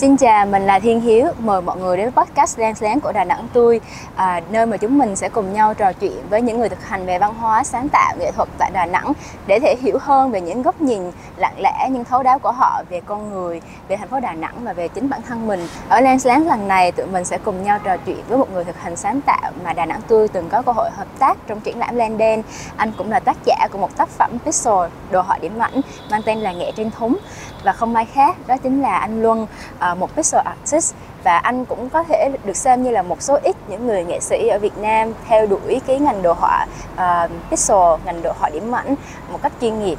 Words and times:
Xin 0.00 0.16
chào, 0.16 0.46
mình 0.46 0.66
là 0.66 0.78
Thiên 0.78 1.00
Hiếu. 1.00 1.26
Mời 1.38 1.62
mọi 1.62 1.76
người 1.78 1.96
đến 1.96 2.10
podcast 2.10 2.58
Lens 2.58 2.82
Lén 2.82 3.00
của 3.00 3.12
Đà 3.12 3.24
Nẵng 3.24 3.48
Tui, 3.52 3.80
à, 4.14 4.40
nơi 4.50 4.66
mà 4.66 4.76
chúng 4.76 4.98
mình 4.98 5.16
sẽ 5.16 5.28
cùng 5.28 5.52
nhau 5.52 5.74
trò 5.74 5.92
chuyện 5.92 6.28
với 6.30 6.42
những 6.42 6.58
người 6.58 6.68
thực 6.68 6.84
hành 6.84 7.06
về 7.06 7.18
văn 7.18 7.34
hóa, 7.34 7.64
sáng 7.64 7.88
tạo, 7.88 8.14
nghệ 8.18 8.32
thuật 8.32 8.48
tại 8.58 8.70
Đà 8.70 8.86
Nẵng 8.86 9.12
để 9.46 9.58
thể 9.62 9.76
hiểu 9.82 9.98
hơn 10.00 10.30
về 10.30 10.40
những 10.40 10.62
góc 10.62 10.80
nhìn 10.80 11.02
lặng 11.36 11.54
lẽ 11.58 11.88
nhưng 11.90 12.04
thấu 12.04 12.22
đáo 12.22 12.38
của 12.38 12.52
họ 12.52 12.82
về 12.90 13.00
con 13.06 13.30
người, 13.30 13.60
về 13.88 13.96
thành 13.96 14.08
phố 14.08 14.20
Đà 14.20 14.32
Nẵng 14.32 14.54
và 14.64 14.72
về 14.72 14.88
chính 14.88 15.08
bản 15.08 15.22
thân 15.28 15.46
mình. 15.46 15.66
Ở 15.88 16.00
Lens 16.00 16.26
Lén 16.26 16.40
lần 16.40 16.68
này, 16.68 16.92
tụi 16.92 17.06
mình 17.06 17.24
sẽ 17.24 17.38
cùng 17.44 17.62
nhau 17.62 17.78
trò 17.84 17.96
chuyện 18.06 18.22
với 18.28 18.38
một 18.38 18.52
người 18.52 18.64
thực 18.64 18.78
hành 18.78 18.96
sáng 18.96 19.20
tạo 19.20 19.50
mà 19.64 19.72
Đà 19.72 19.86
Nẵng 19.86 20.02
Tui 20.08 20.28
từng 20.28 20.48
có 20.48 20.62
cơ 20.62 20.72
hội 20.72 20.90
hợp 20.90 21.08
tác 21.18 21.36
trong 21.46 21.60
triển 21.60 21.78
lãm 21.78 21.96
landen 21.96 22.42
Anh 22.76 22.92
cũng 22.98 23.10
là 23.10 23.20
tác 23.20 23.36
giả 23.44 23.68
của 23.72 23.78
một 23.78 23.96
tác 23.96 24.08
phẩm 24.08 24.38
Pixel, 24.44 24.74
đồ 25.10 25.20
họa 25.20 25.38
điểm 25.38 25.58
ảnh 25.58 25.80
mang 26.10 26.22
tên 26.22 26.38
là 26.38 26.52
Nghệ 26.52 26.72
Trên 26.76 26.90
Thúng 26.90 27.16
và 27.64 27.72
không 27.72 27.94
ai 27.94 28.04
khác 28.04 28.36
đó 28.46 28.56
chính 28.56 28.82
là 28.82 28.98
anh 28.98 29.22
Luân 29.22 29.46
à, 29.78 29.94
một 29.94 30.10
pixel 30.16 30.40
artist 30.44 30.94
và 31.24 31.38
anh 31.38 31.64
cũng 31.64 31.90
có 31.90 32.02
thể 32.02 32.30
được 32.44 32.56
xem 32.56 32.82
như 32.82 32.90
là 32.90 33.02
một 33.02 33.22
số 33.22 33.38
ít 33.42 33.56
những 33.68 33.86
người 33.86 34.04
nghệ 34.04 34.20
sĩ 34.20 34.48
ở 34.48 34.58
Việt 34.58 34.78
Nam 34.78 35.12
theo 35.28 35.46
đuổi 35.46 35.80
cái 35.86 35.98
ngành 35.98 36.22
đồ 36.22 36.32
họa 36.32 36.66
uh, 36.94 37.30
pixel 37.50 37.76
ngành 38.04 38.22
đồ 38.22 38.32
họa 38.38 38.50
điểm 38.50 38.74
ảnh 38.74 38.94
một 39.32 39.38
cách 39.42 39.52
chuyên 39.60 39.80
nghiệp 39.80 39.98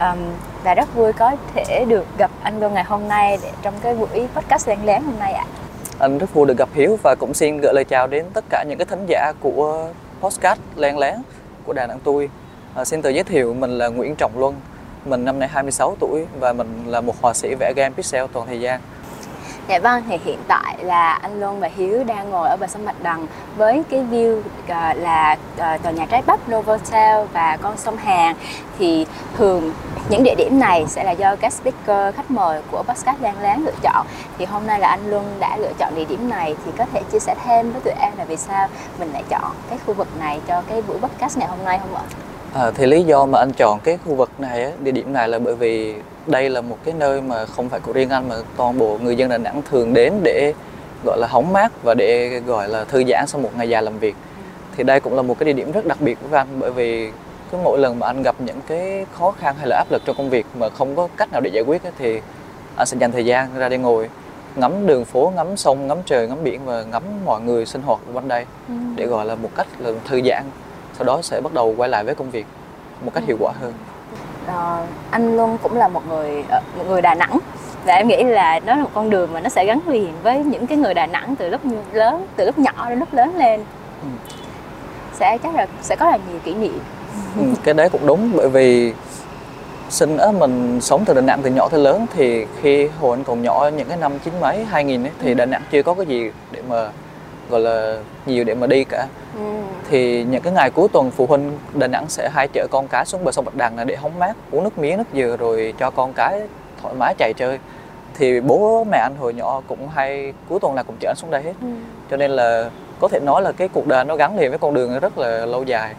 um, 0.00 0.18
và 0.64 0.74
rất 0.74 0.94
vui 0.94 1.12
có 1.12 1.36
thể 1.54 1.84
được 1.88 2.06
gặp 2.18 2.30
anh 2.42 2.60
Luân 2.60 2.74
ngày 2.74 2.84
hôm 2.84 3.08
nay 3.08 3.38
để 3.42 3.50
trong 3.62 3.74
cái 3.82 3.94
buổi 3.94 4.28
podcast 4.34 4.68
lén 4.68 4.78
lén 4.84 5.02
hôm 5.02 5.18
nay 5.18 5.32
ạ. 5.32 5.44
Anh 5.98 6.18
rất 6.18 6.34
vui 6.34 6.46
được 6.46 6.58
gặp 6.58 6.68
Hiếu 6.74 6.98
và 7.02 7.14
cũng 7.14 7.34
xin 7.34 7.60
gửi 7.60 7.72
lời 7.74 7.84
chào 7.84 8.06
đến 8.06 8.24
tất 8.34 8.44
cả 8.50 8.64
những 8.68 8.78
cái 8.78 8.86
thính 8.86 9.06
giả 9.06 9.32
của 9.40 9.88
podcast 10.20 10.60
lén 10.76 10.96
lén 10.96 11.14
của 11.64 11.72
Đà 11.72 11.86
Nẵng 11.86 11.98
tôi. 12.04 12.30
À, 12.74 12.84
xin 12.84 13.02
tự 13.02 13.10
giới 13.10 13.24
thiệu 13.24 13.54
mình 13.54 13.70
là 13.70 13.88
Nguyễn 13.88 14.14
Trọng 14.18 14.38
Luân, 14.38 14.54
mình 15.06 15.24
năm 15.24 15.38
nay 15.38 15.48
26 15.48 15.96
tuổi 16.00 16.26
và 16.40 16.52
mình 16.52 16.84
là 16.86 17.00
một 17.00 17.14
họa 17.22 17.34
sĩ 17.34 17.54
vẽ 17.54 17.72
game 17.76 17.94
pixel 17.94 18.24
toàn 18.32 18.46
thời 18.46 18.60
gian. 18.60 18.80
Dạ 19.68 19.78
vâng, 19.78 20.02
thì 20.08 20.18
hiện 20.24 20.38
tại 20.48 20.76
là 20.82 21.12
anh 21.12 21.40
Luân 21.40 21.60
và 21.60 21.68
Hiếu 21.76 22.04
đang 22.04 22.30
ngồi 22.30 22.48
ở 22.48 22.56
bờ 22.56 22.66
sông 22.66 22.84
Bạch 22.84 23.02
Đằng 23.02 23.26
với 23.56 23.82
cái 23.90 24.00
view 24.10 24.38
uh, 24.38 24.96
là 24.96 25.36
uh, 25.54 25.82
tòa 25.82 25.92
nhà 25.92 26.06
trái 26.06 26.22
bắp 26.26 26.48
Novotel 26.50 27.26
và 27.32 27.58
con 27.62 27.76
sông 27.76 27.96
Hàn. 27.96 28.36
Thì 28.78 29.06
thường 29.36 29.72
những 30.08 30.22
địa 30.24 30.34
điểm 30.38 30.60
này 30.60 30.84
sẽ 30.88 31.04
là 31.04 31.10
do 31.10 31.36
các 31.36 31.52
speaker 31.52 32.14
khách 32.14 32.30
mời 32.30 32.62
của 32.70 32.82
podcast 32.82 33.20
Lan 33.20 33.34
Láng 33.40 33.64
lựa 33.64 33.74
chọn. 33.82 34.06
Thì 34.38 34.44
hôm 34.44 34.66
nay 34.66 34.80
là 34.80 34.88
anh 34.88 35.10
Luân 35.10 35.36
đã 35.40 35.56
lựa 35.56 35.72
chọn 35.78 35.94
địa 35.94 36.04
điểm 36.04 36.30
này 36.30 36.56
thì 36.64 36.72
có 36.78 36.86
thể 36.92 37.02
chia 37.12 37.18
sẻ 37.18 37.34
thêm 37.44 37.72
với 37.72 37.80
tụi 37.80 37.94
em 38.00 38.12
là 38.18 38.24
vì 38.24 38.36
sao 38.36 38.68
mình 38.98 39.12
lại 39.12 39.22
chọn 39.28 39.50
cái 39.70 39.78
khu 39.86 39.94
vực 39.94 40.08
này 40.18 40.40
cho 40.46 40.62
cái 40.68 40.82
buổi 40.82 40.98
podcast 40.98 41.38
ngày 41.38 41.48
hôm 41.48 41.64
nay 41.64 41.78
không 41.82 41.94
ạ? 41.94 42.02
À, 42.54 42.70
thì 42.70 42.86
lý 42.86 43.02
do 43.02 43.26
mà 43.26 43.38
anh 43.38 43.52
chọn 43.52 43.80
cái 43.84 43.98
khu 44.04 44.14
vực 44.14 44.30
này, 44.38 44.72
địa 44.82 44.90
điểm 44.90 45.12
này 45.12 45.28
là 45.28 45.38
bởi 45.38 45.54
vì 45.54 45.94
đây 46.26 46.50
là 46.50 46.60
một 46.60 46.78
cái 46.84 46.94
nơi 46.98 47.20
mà 47.20 47.46
không 47.46 47.68
phải 47.68 47.80
của 47.80 47.92
riêng 47.92 48.10
anh 48.10 48.28
mà 48.28 48.34
toàn 48.56 48.78
bộ 48.78 48.98
người 49.02 49.16
dân 49.16 49.28
Đà 49.28 49.38
Nẵng 49.38 49.62
thường 49.70 49.94
đến 49.94 50.12
để 50.22 50.54
gọi 51.04 51.18
là 51.18 51.26
hóng 51.30 51.52
mát 51.52 51.72
và 51.82 51.94
để 51.94 52.40
gọi 52.46 52.68
là 52.68 52.84
thư 52.84 53.04
giãn 53.08 53.26
sau 53.26 53.40
một 53.40 53.50
ngày 53.56 53.68
dài 53.68 53.82
làm 53.82 53.98
việc. 53.98 54.16
Thì 54.76 54.84
đây 54.84 55.00
cũng 55.00 55.14
là 55.14 55.22
một 55.22 55.38
cái 55.38 55.44
địa 55.44 55.52
điểm 55.52 55.72
rất 55.72 55.86
đặc 55.86 56.00
biệt 56.00 56.18
với 56.30 56.38
anh 56.40 56.46
bởi 56.58 56.70
vì 56.70 57.10
cứ 57.52 57.58
mỗi 57.64 57.78
lần 57.78 57.98
mà 57.98 58.06
anh 58.06 58.22
gặp 58.22 58.34
những 58.38 58.60
cái 58.66 59.06
khó 59.12 59.30
khăn 59.30 59.54
hay 59.58 59.68
là 59.68 59.76
áp 59.76 59.92
lực 59.92 60.02
trong 60.04 60.16
công 60.16 60.30
việc 60.30 60.46
mà 60.58 60.68
không 60.68 60.96
có 60.96 61.08
cách 61.16 61.32
nào 61.32 61.40
để 61.40 61.50
giải 61.54 61.64
quyết 61.66 61.82
thì 61.98 62.20
anh 62.76 62.86
sẽ 62.86 62.96
dành 63.00 63.12
thời 63.12 63.24
gian 63.24 63.48
ra 63.58 63.68
đây 63.68 63.78
ngồi 63.78 64.08
ngắm 64.56 64.86
đường 64.86 65.04
phố, 65.04 65.32
ngắm 65.36 65.56
sông, 65.56 65.86
ngắm 65.86 65.98
trời, 66.06 66.28
ngắm 66.28 66.44
biển 66.44 66.60
và 66.64 66.82
ngắm 66.82 67.02
mọi 67.24 67.40
người 67.40 67.66
sinh 67.66 67.82
hoạt 67.82 68.00
quanh 68.12 68.28
đây 68.28 68.44
ừ. 68.68 68.74
để 68.96 69.06
gọi 69.06 69.26
là 69.26 69.34
một 69.34 69.50
cách 69.56 69.66
là 69.78 69.90
thư 70.04 70.20
giãn 70.22 70.44
sau 70.98 71.04
đó 71.04 71.22
sẽ 71.22 71.40
bắt 71.40 71.52
đầu 71.52 71.74
quay 71.76 71.90
lại 71.90 72.04
với 72.04 72.14
công 72.14 72.30
việc 72.30 72.46
một 73.04 73.10
cách 73.14 73.24
hiệu 73.26 73.36
quả 73.40 73.52
hơn. 73.60 73.72
À, 74.46 74.86
anh 75.10 75.36
luôn 75.36 75.58
cũng 75.62 75.76
là 75.76 75.88
một 75.88 76.02
người 76.08 76.44
ờ, 76.48 76.60
một 76.78 76.84
người 76.88 77.02
Đà 77.02 77.14
Nẵng. 77.14 77.38
Và 77.84 77.94
em 77.94 78.08
nghĩ 78.08 78.22
là 78.22 78.60
nó 78.60 78.76
là 78.76 78.82
một 78.82 78.90
con 78.94 79.10
đường 79.10 79.32
mà 79.32 79.40
nó 79.40 79.48
sẽ 79.48 79.64
gắn 79.64 79.80
liền 79.86 80.12
với 80.22 80.44
những 80.44 80.66
cái 80.66 80.78
người 80.78 80.94
Đà 80.94 81.06
Nẵng 81.06 81.36
từ 81.36 81.48
lúc 81.48 81.60
lớn 81.92 82.26
từ 82.36 82.44
lúc 82.44 82.58
nhỏ 82.58 82.88
đến 82.88 82.98
lúc 82.98 83.14
lớn 83.14 83.36
lên. 83.36 83.64
Ừ. 84.02 84.08
sẽ 85.12 85.38
chắc 85.42 85.54
là 85.54 85.66
sẽ 85.82 85.96
có 85.96 86.06
là 86.06 86.18
nhiều 86.30 86.38
kỷ 86.44 86.54
niệm. 86.54 86.78
Ừ, 87.36 87.42
cái 87.64 87.74
đấy 87.74 87.88
cũng 87.88 88.06
đúng 88.06 88.30
bởi 88.36 88.48
vì 88.48 88.92
sinh 89.90 90.18
á 90.18 90.32
mình 90.38 90.80
sống 90.80 91.04
từ 91.04 91.14
Đà 91.14 91.20
Nẵng 91.20 91.42
từ 91.42 91.50
nhỏ 91.50 91.68
tới 91.68 91.80
lớn 91.80 92.06
thì 92.14 92.46
khi 92.62 92.88
hồi 93.00 93.16
anh 93.18 93.24
còn 93.24 93.42
nhỏ 93.42 93.70
những 93.76 93.88
cái 93.88 93.96
năm 93.96 94.12
chín 94.24 94.34
mấy 94.40 94.64
hai 94.64 94.84
nghìn 94.84 95.04
ấy 95.04 95.12
thì 95.22 95.34
Đà 95.34 95.46
Nẵng 95.46 95.62
chưa 95.70 95.82
có 95.82 95.94
cái 95.94 96.06
gì 96.06 96.30
để 96.52 96.62
mà 96.68 96.88
gọi 97.50 97.60
là 97.60 97.98
nhiều 98.26 98.44
để 98.44 98.54
mà 98.54 98.66
đi 98.66 98.84
cả. 98.84 99.06
Ừ. 99.38 99.40
thì 99.90 100.24
những 100.24 100.42
cái 100.42 100.52
ngày 100.52 100.70
cuối 100.70 100.88
tuần 100.92 101.10
phụ 101.10 101.26
huynh 101.26 101.58
Đà 101.74 101.86
Nẵng 101.86 102.08
sẽ 102.08 102.30
hay 102.32 102.48
chở 102.52 102.66
con 102.70 102.88
cái 102.88 103.04
xuống 103.06 103.24
bờ 103.24 103.32
sông 103.32 103.44
Bạch 103.44 103.54
Đằng 103.54 103.86
để 103.86 103.96
hóng 103.96 104.18
mát 104.18 104.36
uống 104.50 104.64
nước 104.64 104.78
mía 104.78 104.96
nước 104.96 105.04
dừa 105.14 105.36
rồi 105.36 105.74
cho 105.78 105.90
con 105.90 106.12
cái 106.12 106.40
thoải 106.82 106.94
mái 106.94 107.14
chạy 107.18 107.32
chơi. 107.36 107.58
Thì 108.18 108.40
bố 108.40 108.84
mẹ 108.84 108.98
anh 108.98 109.14
hồi 109.18 109.34
nhỏ 109.34 109.60
cũng 109.68 109.88
hay 109.94 110.32
cuối 110.48 110.60
tuần 110.60 110.74
nào 110.74 110.84
cũng 110.84 110.96
chở 111.00 111.08
anh 111.10 111.16
xuống 111.16 111.30
đây 111.30 111.42
hết. 111.42 111.52
Ừ. 111.60 111.66
cho 112.10 112.16
nên 112.16 112.30
là 112.30 112.70
có 113.00 113.08
thể 113.08 113.20
nói 113.20 113.42
là 113.42 113.52
cái 113.52 113.68
cuộc 113.68 113.86
đời 113.86 114.04
nó 114.04 114.16
gắn 114.16 114.38
liền 114.38 114.50
với 114.50 114.58
con 114.58 114.74
đường 114.74 115.00
rất 115.00 115.18
là 115.18 115.46
lâu 115.46 115.62
dài. 115.62 115.94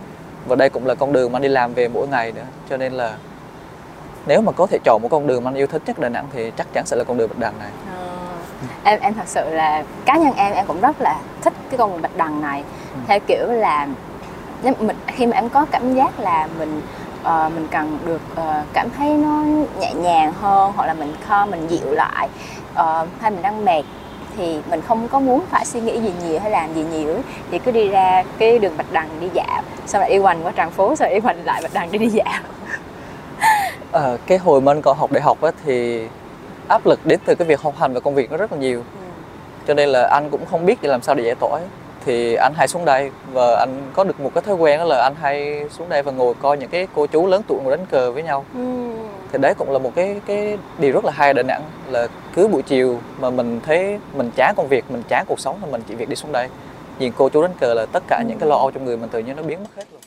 Và 0.48 0.56
đây 0.56 0.70
cũng 0.70 0.86
là 0.86 0.96
con 0.96 1.14
đường 1.14 1.32
mà 1.32 1.38
anh 1.38 1.44
đi 1.44 1.50
làm 1.50 1.74
về 1.74 1.88
mỗi 1.88 2.08
ngày 2.08 2.32
nữa. 2.32 2.46
Cho 2.70 2.78
nên 2.78 2.94
là 2.94 3.18
nếu 4.28 4.42
mà 4.42 4.52
có 4.52 4.68
thể 4.68 4.78
chọn 4.84 5.02
một 5.02 5.08
con 5.12 5.28
đường 5.28 5.44
mà 5.44 5.50
anh 5.50 5.56
yêu 5.56 5.68
thích 5.68 5.82
nhất 5.86 6.00
Đà 6.00 6.10
Nẵng 6.10 6.28
thì 6.34 6.52
chắc 6.58 6.68
chắn 6.74 6.86
sẽ 6.86 6.98
là 6.98 7.04
con 7.04 7.18
đường 7.18 7.30
Bạch 7.30 7.40
Đằng 7.40 7.54
này. 7.60 7.72
À 7.90 7.95
em 8.84 9.00
em 9.00 9.14
thật 9.14 9.28
sự 9.28 9.50
là 9.50 9.84
cá 10.06 10.18
nhân 10.18 10.34
em 10.36 10.54
em 10.54 10.66
cũng 10.66 10.82
rất 10.82 11.02
là 11.02 11.20
thích 11.42 11.54
cái 11.70 11.78
con 11.78 11.92
đường 11.92 12.02
bạch 12.02 12.18
đằng 12.18 12.42
này. 12.42 12.64
Ừ. 12.94 13.00
theo 13.08 13.20
kiểu 13.28 13.48
là 13.48 13.88
mình 14.80 14.98
khi 15.08 15.26
mà 15.26 15.38
em 15.38 15.50
có 15.50 15.66
cảm 15.72 15.94
giác 15.94 16.20
là 16.20 16.48
mình 16.60 16.82
uh, 17.22 17.54
mình 17.54 17.68
cần 17.72 18.00
được 18.06 18.22
uh, 18.34 18.66
cảm 18.74 18.90
thấy 18.98 19.10
nó 19.10 19.44
nhẹ 19.80 19.94
nhàng 19.94 20.34
hơn 20.42 20.74
hoặc 20.76 20.86
là 20.86 20.94
mình 20.94 21.14
kho 21.28 21.46
mình 21.46 21.68
dịu 21.68 21.92
lại 21.92 22.30
uh, 22.74 23.08
hay 23.22 23.32
mình 23.32 23.42
đang 23.42 23.66
mệt 23.66 23.84
thì 24.38 24.60
mình 24.70 24.82
không 24.88 25.08
có 25.08 25.20
muốn 25.20 25.46
phải 25.50 25.66
suy 25.66 25.82
nghĩ 25.82 26.00
gì 26.02 26.14
nhiều 26.24 26.40
hay 26.40 26.52
làm 26.52 26.74
gì 26.74 26.84
nhiều 26.92 27.16
thì 27.52 27.60
cứ 27.60 27.72
đi 27.72 27.88
ra 27.88 28.24
cái 28.38 28.60
đường 28.60 28.78
bạch 28.78 28.92
đằng 28.92 29.10
đi 29.20 29.30
dạo. 29.34 29.62
Xong 29.86 30.02
lại 30.02 30.10
đi 30.10 30.18
quanh 30.18 30.44
qua 30.44 30.52
tràng 30.58 30.72
phố 30.72 30.96
rồi 30.96 31.10
đi 31.10 31.20
quanh 31.20 31.46
lại 31.46 31.62
bạch 31.64 31.74
đằng 31.74 31.92
đi 31.92 32.00
đi 32.00 32.08
dạo. 32.08 32.42
À, 33.92 34.18
cái 34.28 34.38
hồi 34.38 34.62
mình 34.62 34.82
còn 34.82 34.98
học 34.98 35.12
đại 35.12 35.22
học 35.22 35.42
á 35.42 35.52
thì 35.66 36.08
áp 36.68 36.86
lực 36.86 37.06
đến 37.06 37.20
từ 37.26 37.36
cái 37.36 37.48
việc 37.48 37.62
học 37.62 37.74
hành 37.78 37.94
và 37.94 38.00
công 38.00 38.16
việc 38.16 38.32
nó 38.32 38.38
rất 38.38 38.52
là 38.52 38.58
nhiều. 38.58 38.80
Ừ. 38.80 39.06
cho 39.68 39.74
nên 39.74 39.90
là 39.90 40.08
anh 40.12 40.30
cũng 40.30 40.46
không 40.46 40.66
biết 40.66 40.84
làm 40.84 41.02
sao 41.02 41.16
để 41.16 41.24
giải 41.24 41.36
tỏa. 41.36 41.60
Thì 42.06 42.36
anh 42.36 42.54
hay 42.56 42.68
xuống 42.68 42.86
đây 42.86 43.12
và 43.34 43.56
anh 43.60 43.92
có 43.94 44.04
được 44.04 44.20
một 44.20 44.32
cái 44.34 44.44
thói 44.44 44.56
quen 44.56 44.80
đó 44.80 44.86
là 44.86 45.04
anh 45.04 45.16
hay 45.22 45.66
xuống 45.70 45.90
đây 45.90 46.04
và 46.04 46.12
ngồi 46.12 46.34
coi 46.42 46.58
những 46.58 46.70
cái 46.70 46.88
cô 46.96 47.08
chú 47.08 47.28
lớn 47.28 47.42
tuổi 47.48 47.60
ngồi 47.64 47.78
đánh 47.78 47.86
cờ 47.86 48.12
với 48.12 48.24
nhau. 48.24 48.46
Ừ. 48.54 48.60
thì 49.32 49.38
đấy 49.42 49.54
cũng 49.58 49.72
là 49.72 49.80
một 49.80 49.92
cái 49.96 50.22
cái 50.26 50.58
điều 50.80 50.94
rất 50.94 51.06
là 51.06 51.12
hay 51.12 51.30
ở 51.30 51.34
Đà 51.34 51.44
Nẵng 51.44 51.62
là 51.90 52.08
cứ 52.36 52.48
buổi 52.48 52.62
chiều 52.62 53.00
mà 53.20 53.30
mình 53.30 53.60
thấy 53.66 54.00
mình 54.14 54.32
chán 54.36 54.54
công 54.58 54.68
việc 54.68 54.86
mình 54.90 55.04
chán 55.08 55.26
cuộc 55.28 55.40
sống 55.40 55.60
thì 55.62 55.72
mình 55.72 55.82
chỉ 55.88 55.96
việc 55.96 56.10
đi 56.10 56.16
xuống 56.16 56.32
đây. 56.32 56.50
Nhìn 57.00 57.12
cô 57.18 57.30
chú 57.30 57.42
đánh 57.42 57.54
cờ 57.60 57.74
là 57.74 57.86
tất 57.86 58.04
cả 58.08 58.24
những 58.28 58.38
cái 58.40 58.50
lo 58.50 58.56
âu 58.56 58.72
trong 58.72 58.86
người 58.86 58.98
mình 58.98 59.10
tự 59.10 59.20
nhiên 59.20 59.36
nó 59.36 59.44
biến 59.44 59.60
mất 59.64 59.70
hết 59.76 59.86
luôn 59.92 60.02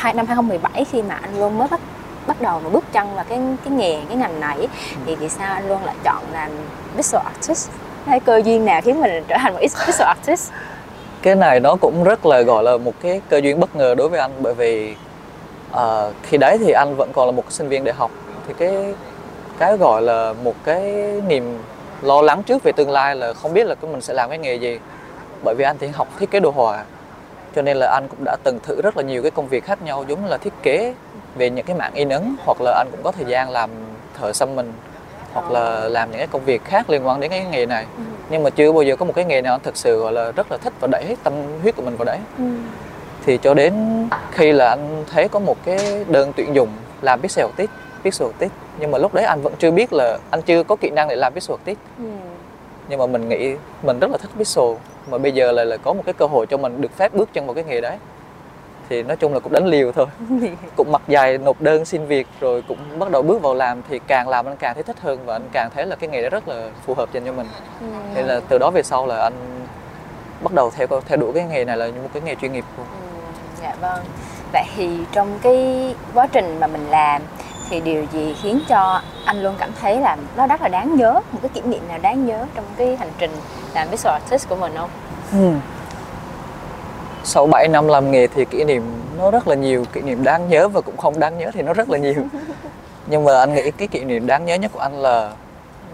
hai 0.00 0.14
năm 0.14 0.26
2017 0.26 0.84
khi 0.84 1.02
mà 1.02 1.14
anh 1.14 1.40
luôn 1.40 1.58
mới 1.58 1.68
bắt 1.68 1.80
bắt 2.26 2.40
đầu 2.40 2.58
và 2.58 2.70
bước 2.70 2.84
chân 2.92 3.14
vào 3.14 3.24
cái 3.28 3.38
cái 3.64 3.72
nghề 3.72 4.00
cái 4.08 4.16
ngành 4.16 4.40
này 4.40 4.68
thì 5.06 5.16
vì 5.16 5.28
sao 5.28 5.54
anh 5.54 5.68
luôn 5.68 5.84
lại 5.84 5.94
chọn 6.04 6.22
làm 6.32 6.50
visual 6.96 7.24
artist? 7.24 7.70
Hay 8.06 8.20
cơ 8.20 8.42
duyên 8.44 8.64
nào 8.64 8.80
khiến 8.80 9.00
mình 9.00 9.24
trở 9.28 9.36
thành 9.38 9.52
một 9.52 9.58
visual 9.60 10.08
artist? 10.08 10.50
Cái 11.22 11.34
này 11.34 11.60
nó 11.60 11.76
cũng 11.80 12.04
rất 12.04 12.26
là 12.26 12.40
gọi 12.40 12.62
là 12.62 12.76
một 12.76 12.92
cái 13.02 13.20
cơ 13.28 13.36
duyên 13.36 13.60
bất 13.60 13.76
ngờ 13.76 13.94
đối 13.94 14.08
với 14.08 14.20
anh 14.20 14.30
bởi 14.40 14.54
vì 14.54 14.94
uh, 15.72 15.78
khi 16.22 16.36
đấy 16.36 16.58
thì 16.58 16.72
anh 16.72 16.96
vẫn 16.96 17.10
còn 17.12 17.26
là 17.26 17.32
một 17.32 17.52
sinh 17.52 17.68
viên 17.68 17.84
đại 17.84 17.94
học. 17.94 18.10
Thì 18.46 18.54
cái 18.58 18.94
cái 19.58 19.76
gọi 19.76 20.02
là 20.02 20.34
một 20.44 20.54
cái 20.64 20.82
niềm 21.26 21.58
lo 22.02 22.22
lắng 22.22 22.42
trước 22.42 22.62
về 22.62 22.72
tương 22.72 22.90
lai 22.90 23.16
là 23.16 23.32
không 23.32 23.54
biết 23.54 23.66
là 23.66 23.74
mình 23.82 24.00
sẽ 24.00 24.14
làm 24.14 24.28
cái 24.28 24.38
nghề 24.38 24.54
gì. 24.54 24.78
Bởi 25.42 25.54
vì 25.54 25.64
anh 25.64 25.76
thì 25.78 25.86
học 25.86 26.08
thiết 26.18 26.30
kế 26.30 26.40
đồ 26.40 26.50
họa 26.50 26.84
cho 27.54 27.62
nên 27.62 27.76
là 27.76 27.86
anh 27.86 28.08
cũng 28.08 28.24
đã 28.24 28.36
từng 28.44 28.58
thử 28.62 28.82
rất 28.82 28.96
là 28.96 29.02
nhiều 29.02 29.22
cái 29.22 29.30
công 29.30 29.48
việc 29.48 29.64
khác 29.64 29.82
nhau 29.82 30.04
giống 30.08 30.22
như 30.22 30.28
là 30.28 30.38
thiết 30.38 30.52
kế 30.62 30.94
về 31.34 31.50
những 31.50 31.66
cái 31.66 31.76
mạng 31.76 31.92
in 31.94 32.08
ấn 32.08 32.34
hoặc 32.46 32.60
là 32.60 32.72
anh 32.72 32.88
cũng 32.90 33.02
có 33.02 33.12
thời 33.12 33.24
gian 33.24 33.50
làm 33.50 33.70
thợ 34.18 34.32
xăm 34.32 34.56
mình 34.56 34.72
hoặc 35.32 35.50
là 35.50 35.88
làm 35.88 36.10
những 36.10 36.18
cái 36.18 36.26
công 36.26 36.44
việc 36.44 36.64
khác 36.64 36.90
liên 36.90 37.06
quan 37.06 37.20
đến 37.20 37.30
cái 37.30 37.44
nghề 37.50 37.66
này 37.66 37.86
ừ. 37.96 38.02
nhưng 38.30 38.42
mà 38.42 38.50
chưa 38.50 38.72
bao 38.72 38.82
giờ 38.82 38.96
có 38.96 39.04
một 39.04 39.12
cái 39.16 39.24
nghề 39.24 39.42
nào 39.42 39.54
anh 39.54 39.60
thực 39.60 39.76
sự 39.76 40.00
gọi 40.00 40.12
là 40.12 40.32
rất 40.32 40.52
là 40.52 40.58
thích 40.58 40.72
và 40.80 40.88
đẩy 40.92 41.04
hết 41.04 41.16
tâm 41.24 41.32
huyết 41.62 41.76
của 41.76 41.82
mình 41.82 41.96
vào 41.96 42.04
đấy 42.04 42.18
ừ. 42.38 42.44
thì 43.26 43.38
cho 43.38 43.54
đến 43.54 43.74
khi 44.30 44.52
là 44.52 44.68
anh 44.68 45.04
thấy 45.12 45.28
có 45.28 45.38
một 45.38 45.56
cái 45.64 46.04
đơn 46.08 46.32
tuyển 46.36 46.54
dụng 46.54 46.68
làm 47.02 47.20
pixel 47.20 47.46
artist 47.46 47.70
pixel 48.04 48.28
artist 48.28 48.52
nhưng 48.78 48.90
mà 48.90 48.98
lúc 48.98 49.14
đấy 49.14 49.24
anh 49.24 49.42
vẫn 49.42 49.54
chưa 49.58 49.70
biết 49.70 49.92
là 49.92 50.18
anh 50.30 50.42
chưa 50.42 50.62
có 50.62 50.76
kỹ 50.76 50.90
năng 50.90 51.08
để 51.08 51.16
làm 51.16 51.34
pixel 51.34 51.56
artist 51.58 51.78
ừ. 51.98 52.04
Nhưng 52.90 52.98
mà 52.98 53.06
mình 53.06 53.28
nghĩ 53.28 53.54
mình 53.82 53.98
rất 53.98 54.10
là 54.10 54.18
thích 54.18 54.30
pixel 54.36 54.64
mà 55.10 55.18
bây 55.18 55.32
giờ 55.32 55.52
là 55.52 55.64
là 55.64 55.76
có 55.76 55.92
một 55.92 56.02
cái 56.06 56.12
cơ 56.12 56.26
hội 56.26 56.46
cho 56.46 56.56
mình 56.56 56.80
được 56.80 56.96
phép 56.96 57.14
bước 57.14 57.28
chân 57.32 57.46
vào 57.46 57.54
cái 57.54 57.64
nghề 57.64 57.80
đấy 57.80 57.96
thì 58.88 59.02
nói 59.02 59.16
chung 59.16 59.34
là 59.34 59.40
cũng 59.40 59.52
đánh 59.52 59.66
liều 59.66 59.92
thôi 59.92 60.06
cũng 60.76 60.92
mặt 60.92 61.02
dài 61.08 61.38
nộp 61.38 61.60
đơn 61.60 61.84
xin 61.84 62.06
việc 62.06 62.26
rồi 62.40 62.62
cũng 62.68 62.98
bắt 62.98 63.10
đầu 63.10 63.22
bước 63.22 63.42
vào 63.42 63.54
làm 63.54 63.82
thì 63.88 64.00
càng 64.06 64.28
làm 64.28 64.46
anh 64.46 64.56
càng 64.56 64.74
thấy 64.74 64.82
thích 64.82 65.00
hơn 65.00 65.18
và 65.26 65.34
anh 65.34 65.48
càng 65.52 65.70
thấy 65.74 65.86
là 65.86 65.96
cái 65.96 66.10
nghề 66.10 66.22
đó 66.22 66.28
rất 66.30 66.48
là 66.48 66.70
phù 66.86 66.94
hợp 66.94 67.12
dành 67.12 67.24
cho 67.26 67.32
mình 67.32 67.46
ừ. 67.80 67.86
nên 68.14 68.26
là 68.26 68.40
từ 68.48 68.58
đó 68.58 68.70
về 68.70 68.82
sau 68.82 69.06
là 69.06 69.22
anh 69.22 69.34
bắt 70.42 70.52
đầu 70.52 70.70
theo 70.70 70.86
theo 71.06 71.18
đuổi 71.18 71.32
cái 71.34 71.44
nghề 71.44 71.64
này 71.64 71.76
là 71.76 71.86
một 71.86 72.08
cái 72.12 72.22
nghề 72.22 72.34
chuyên 72.34 72.52
nghiệp 72.52 72.64
luôn. 72.76 72.86
Ừ, 72.86 73.62
dạ 73.62 73.74
vâng. 73.80 74.04
Vậy 74.52 74.64
thì 74.76 74.98
trong 75.12 75.38
cái 75.42 75.94
quá 76.14 76.26
trình 76.26 76.60
mà 76.60 76.66
mình 76.66 76.86
làm 76.90 77.22
thì 77.70 77.80
điều 77.80 78.04
gì 78.12 78.34
khiến 78.42 78.60
cho 78.68 79.02
anh 79.24 79.42
luôn 79.42 79.54
cảm 79.58 79.70
thấy 79.80 80.00
là 80.00 80.16
nó 80.36 80.46
rất 80.46 80.62
là 80.62 80.68
đáng 80.68 80.96
nhớ 80.96 81.12
một 81.12 81.38
cái 81.42 81.50
kỷ 81.54 81.60
niệm 81.60 81.88
nào 81.88 81.98
đáng 82.02 82.26
nhớ 82.26 82.46
trong 82.54 82.64
cái 82.76 82.96
hành 82.96 83.10
trình 83.18 83.30
làm 83.74 83.88
visual 83.90 84.12
artist 84.12 84.48
của 84.48 84.56
mình 84.56 84.72
không? 84.76 84.90
Ừ. 85.32 85.52
Sau 87.24 87.46
7 87.46 87.68
năm 87.68 87.88
làm 87.88 88.10
nghề 88.10 88.26
thì 88.26 88.44
kỷ 88.44 88.64
niệm 88.64 88.82
nó 89.18 89.30
rất 89.30 89.48
là 89.48 89.54
nhiều, 89.54 89.84
kỷ 89.92 90.00
niệm 90.00 90.24
đáng 90.24 90.48
nhớ 90.48 90.68
và 90.68 90.80
cũng 90.80 90.96
không 90.96 91.20
đáng 91.20 91.38
nhớ 91.38 91.50
thì 91.54 91.62
nó 91.62 91.72
rất 91.72 91.90
là 91.90 91.98
nhiều. 91.98 92.14
Nhưng 93.06 93.24
mà 93.24 93.38
anh 93.38 93.54
nghĩ 93.54 93.70
cái 93.70 93.88
kỷ 93.88 94.04
niệm 94.04 94.26
đáng 94.26 94.46
nhớ 94.46 94.54
nhất 94.54 94.72
của 94.74 94.80
anh 94.80 95.02
là 95.02 95.32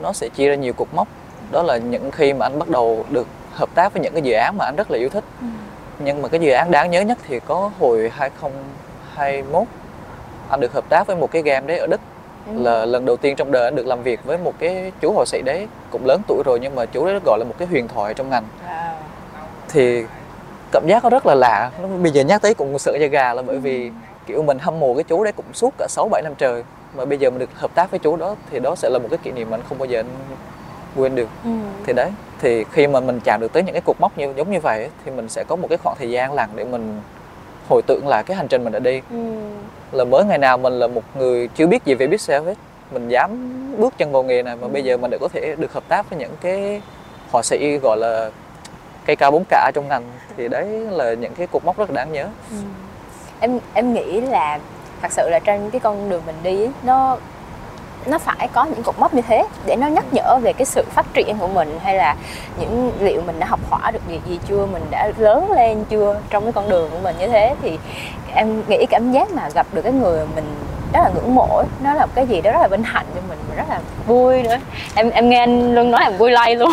nó 0.03 0.13
sẽ 0.13 0.29
chia 0.29 0.49
ra 0.49 0.55
nhiều 0.55 0.73
cột 0.73 0.89
mốc. 0.95 1.09
Đó 1.51 1.63
là 1.63 1.77
những 1.77 2.11
khi 2.11 2.33
mà 2.33 2.47
anh 2.47 2.59
bắt 2.59 2.69
đầu 2.69 3.05
được 3.11 3.27
hợp 3.55 3.69
tác 3.75 3.93
với 3.93 4.03
những 4.03 4.13
cái 4.13 4.23
dự 4.23 4.33
án 4.33 4.57
mà 4.59 4.65
anh 4.65 4.77
rất 4.77 4.91
là 4.91 4.99
yêu 4.99 5.09
thích. 5.09 5.25
Ừ. 5.41 5.47
Nhưng 5.99 6.23
mà 6.23 6.29
cái 6.29 6.41
dự 6.41 6.51
án 6.51 6.71
đáng 6.71 6.91
nhớ 6.91 7.01
nhất 7.01 7.19
thì 7.29 7.41
có 7.41 7.71
hồi 7.81 8.11
2021 8.15 9.65
anh 10.51 10.61
được 10.61 10.73
hợp 10.73 10.85
tác 10.89 11.07
với 11.07 11.17
một 11.17 11.31
cái 11.33 11.43
game 11.43 11.67
đấy 11.67 11.79
ở 11.79 11.87
Đức 11.87 12.01
ừ. 12.47 12.63
là 12.63 12.87
lần 12.87 13.05
đầu 13.05 13.17
tiên 13.17 13.37
trong 13.37 13.53
đời 13.53 13.65
anh 13.65 13.75
được 13.75 13.87
làm 13.87 14.03
việc 14.03 14.25
với 14.25 14.39
một 14.39 14.53
cái 14.59 14.93
chú 15.01 15.13
họa 15.13 15.25
sĩ 15.27 15.43
đấy 15.43 15.69
cũng 15.91 16.07
lớn 16.07 16.21
tuổi 16.29 16.43
rồi 16.45 16.59
nhưng 16.63 16.75
mà 16.75 16.87
chú 16.87 17.07
đấy 17.07 17.21
gọi 17.25 17.39
là 17.39 17.45
một 17.45 17.55
cái 17.59 17.69
huyền 17.69 17.89
thoại 17.89 18.15
trong 18.15 18.31
ngành 18.31 18.45
wow. 18.69 18.93
thì 19.69 20.05
cảm 20.73 20.87
giác 20.87 21.05
nó 21.05 21.11
rất 21.11 21.27
là 21.27 21.35
lạ 21.35 21.71
bây 22.03 22.13
giờ 22.13 22.23
nhắc 22.23 22.43
tới 22.43 22.55
cũng 22.55 22.79
sợ 22.79 22.97
da 23.01 23.07
gà 23.07 23.35
là 23.35 23.43
bởi 23.43 23.59
vì 23.59 23.87
ừ. 23.87 23.91
kiểu 24.27 24.43
mình 24.43 24.59
hâm 24.59 24.81
mộ 24.81 24.95
cái 24.95 25.05
chú 25.05 25.25
đấy 25.25 25.33
cũng 25.37 25.47
suốt 25.53 25.75
cả 25.79 25.87
6 25.89 26.09
7 26.09 26.23
năm 26.23 26.35
trời 26.39 26.63
mà 26.97 27.05
bây 27.05 27.19
giờ 27.19 27.31
mình 27.31 27.39
được 27.39 27.51
hợp 27.55 27.71
tác 27.75 27.91
với 27.91 27.99
chú 27.99 28.17
đó 28.17 28.37
thì 28.51 28.59
đó 28.59 28.75
sẽ 28.75 28.91
là 28.91 28.99
một 28.99 29.09
cái 29.11 29.19
kỷ 29.23 29.31
niệm 29.33 29.51
mà 29.51 29.57
anh 29.57 29.63
không 29.69 29.79
bao 29.79 29.87
giờ 29.87 29.99
anh 29.99 30.07
quên 30.97 31.15
được 31.15 31.29
ừ. 31.45 31.51
thì 31.87 31.93
đấy 31.93 32.11
thì 32.41 32.65
khi 32.73 32.87
mà 32.87 33.01
mình 33.01 33.21
chạm 33.25 33.41
được 33.41 33.53
tới 33.53 33.63
những 33.63 33.73
cái 33.73 33.83
cột 33.87 33.97
mốc 34.01 34.19
như 34.19 34.33
giống 34.37 34.51
như 34.51 34.61
vậy 34.61 34.91
thì 35.05 35.11
mình 35.11 35.29
sẽ 35.29 35.45
có 35.45 35.57
một 35.57 35.69
cái 35.69 35.79
khoảng 35.79 35.97
thời 35.99 36.11
gian 36.11 36.33
lặng 36.33 36.51
để 36.55 36.65
mình 36.65 37.01
hồi 37.69 37.83
tưởng 37.87 38.09
lại 38.09 38.25
cái 38.27 38.37
hành 38.37 38.49
trình 38.49 38.65
mình 38.65 38.73
đã 38.73 38.79
đi 38.79 39.01
ừ. 39.11 39.17
là 39.93 40.05
mới 40.05 40.25
ngày 40.25 40.39
nào 40.39 40.59
mình 40.59 40.73
là 40.73 40.87
một 40.87 41.03
người 41.19 41.49
chưa 41.55 41.67
biết 41.67 41.85
gì 41.85 41.95
về 41.95 42.07
biết 42.07 42.21
sale 42.21 42.45
hết 42.45 42.55
mình 42.91 43.09
dám 43.09 43.31
bước 43.79 43.95
chân 43.99 44.13
vào 44.13 44.23
nghề 44.23 44.43
này 44.43 44.57
mà 44.57 44.63
ừ. 44.63 44.69
bây 44.69 44.85
giờ 44.85 44.97
mình 44.97 45.11
đã 45.11 45.19
có 45.21 45.29
thể 45.29 45.55
được 45.59 45.73
hợp 45.73 45.85
tác 45.89 46.11
với 46.11 46.19
những 46.19 46.33
cái 46.41 46.83
họa 47.33 47.43
sĩ 47.43 47.77
gọi 47.83 47.97
là 47.97 48.31
cây 49.07 49.17
cao 49.17 49.31
bốn 49.31 49.45
cả 49.49 49.71
trong 49.75 49.89
ngành 49.89 50.03
thì 50.37 50.49
đấy 50.49 50.67
là 50.91 51.15
những 51.15 51.35
cái 51.35 51.47
cột 51.47 51.65
mốc 51.65 51.79
rất 51.79 51.91
là 51.91 51.95
đáng 51.95 52.13
nhớ 52.13 52.29
ừ. 52.51 52.57
em 53.41 53.59
em 53.75 53.93
nghĩ 53.93 54.21
là 54.21 54.59
thật 55.03 55.13
sự 55.13 55.29
là 55.31 55.39
trên 55.39 55.71
cái 55.71 55.81
con 55.81 56.09
đường 56.09 56.23
mình 56.27 56.37
đi 56.43 56.69
nó 56.83 57.19
nó 58.07 58.19
phải 58.19 58.49
có 58.53 58.65
những 58.65 58.83
cột 58.83 58.99
mốc 58.99 59.15
như 59.15 59.23
thế 59.23 59.47
để 59.67 59.77
nó 59.77 59.87
nhắc 59.87 60.05
nhở 60.13 60.39
về 60.43 60.53
cái 60.53 60.65
sự 60.65 60.85
phát 60.91 61.07
triển 61.15 61.39
của 61.39 61.49
mình 61.49 61.79
hay 61.83 61.95
là 61.95 62.17
những 62.61 62.93
liệu 63.01 63.23
mình 63.27 63.39
đã 63.39 63.47
học 63.47 63.61
hỏi 63.71 63.93
được 63.93 64.09
gì 64.09 64.21
gì 64.29 64.39
chưa, 64.49 64.67
mình 64.67 64.83
đã 64.91 65.13
lớn 65.19 65.53
lên 65.53 65.85
chưa 65.91 66.21
trong 66.31 66.43
cái 66.43 66.53
con 66.53 66.69
đường 66.69 66.91
của 66.91 66.99
mình 67.03 67.17
như 67.19 67.29
thế 67.29 67.55
thì 67.63 67.79
em 68.35 68.63
nghĩ 68.69 68.87
cảm 68.91 69.13
giác 69.13 69.31
mà 69.31 69.49
gặp 69.55 69.67
được 69.73 69.83
cái 69.83 69.93
người 69.93 70.27
mình 70.35 70.45
rất 70.93 71.01
là 71.03 71.11
ngưỡng 71.15 71.35
mộ 71.35 71.63
nó 71.83 71.95
là 71.95 72.07
một 72.07 72.13
cái 72.15 72.27
gì 72.27 72.41
đó 72.41 72.53
rất 72.53 72.61
là 72.61 72.69
vinh 72.69 72.83
hạnh 72.83 73.07
cho 73.15 73.21
mình 73.29 73.39
rất 73.57 73.65
là 73.69 73.81
vui 74.07 74.43
nữa 74.43 74.57
em 74.95 75.11
em 75.11 75.29
nghe 75.29 75.39
anh 75.39 75.75
luôn 75.75 75.91
nói 75.91 76.01
em 76.05 76.17
vui 76.17 76.31
lay 76.31 76.57
luôn 76.57 76.71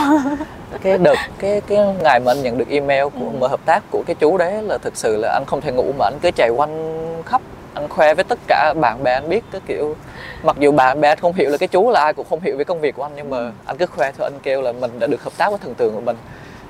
cái 0.82 0.98
đợt, 0.98 1.16
cái 1.40 1.62
cái 1.68 1.78
ngày 2.04 2.20
mà 2.20 2.32
anh 2.32 2.44
nhận 2.44 2.58
được 2.58 2.70
email 2.70 3.04
của 3.04 3.26
ừ. 3.32 3.38
mở 3.40 3.48
hợp 3.48 3.60
tác 3.66 3.84
của 3.92 4.04
cái 4.08 4.16
chú 4.20 4.38
đấy 4.38 4.62
là 4.62 4.78
thực 4.78 4.98
sự 4.98 5.18
là 5.18 5.32
anh 5.34 5.44
không 5.48 5.62
thể 5.62 5.72
ngủ 5.72 5.94
mà 6.00 6.06
anh 6.06 6.20
cứ 6.22 6.32
chạy 6.36 6.50
quanh 6.50 7.24
khắp 7.26 7.42
anh 7.74 7.90
khoe 7.90 8.14
với 8.14 8.24
tất 8.24 8.40
cả 8.48 8.74
bạn 8.82 9.04
bè 9.04 9.14
anh 9.14 9.30
biết 9.30 9.44
cái 9.52 9.62
kiểu 9.68 9.96
mặc 10.44 10.56
dù 10.60 10.72
bạn 10.72 11.02
bè 11.02 11.16
không 11.16 11.34
hiểu 11.34 11.50
là 11.50 11.58
cái 11.58 11.68
chú 11.68 11.90
là 11.90 12.02
ai 12.02 12.14
cũng 12.14 12.26
không 12.30 12.40
hiểu 12.40 12.58
về 12.58 12.64
công 12.64 12.82
việc 12.82 12.96
của 12.96 13.04
anh 13.04 13.12
nhưng 13.16 13.30
mà 13.30 13.38
ừ. 13.38 13.52
anh 13.66 13.78
cứ 13.78 13.86
khoe 13.86 14.12
thôi 14.12 14.30
anh 14.34 14.40
kêu 14.44 14.62
là 14.62 14.72
mình 14.72 15.00
đã 15.00 15.08
được 15.08 15.24
hợp 15.24 15.34
tác 15.38 15.50
với 15.50 15.60
thần 15.60 15.74
tượng 15.76 15.94
của 15.96 16.02
mình. 16.02 16.18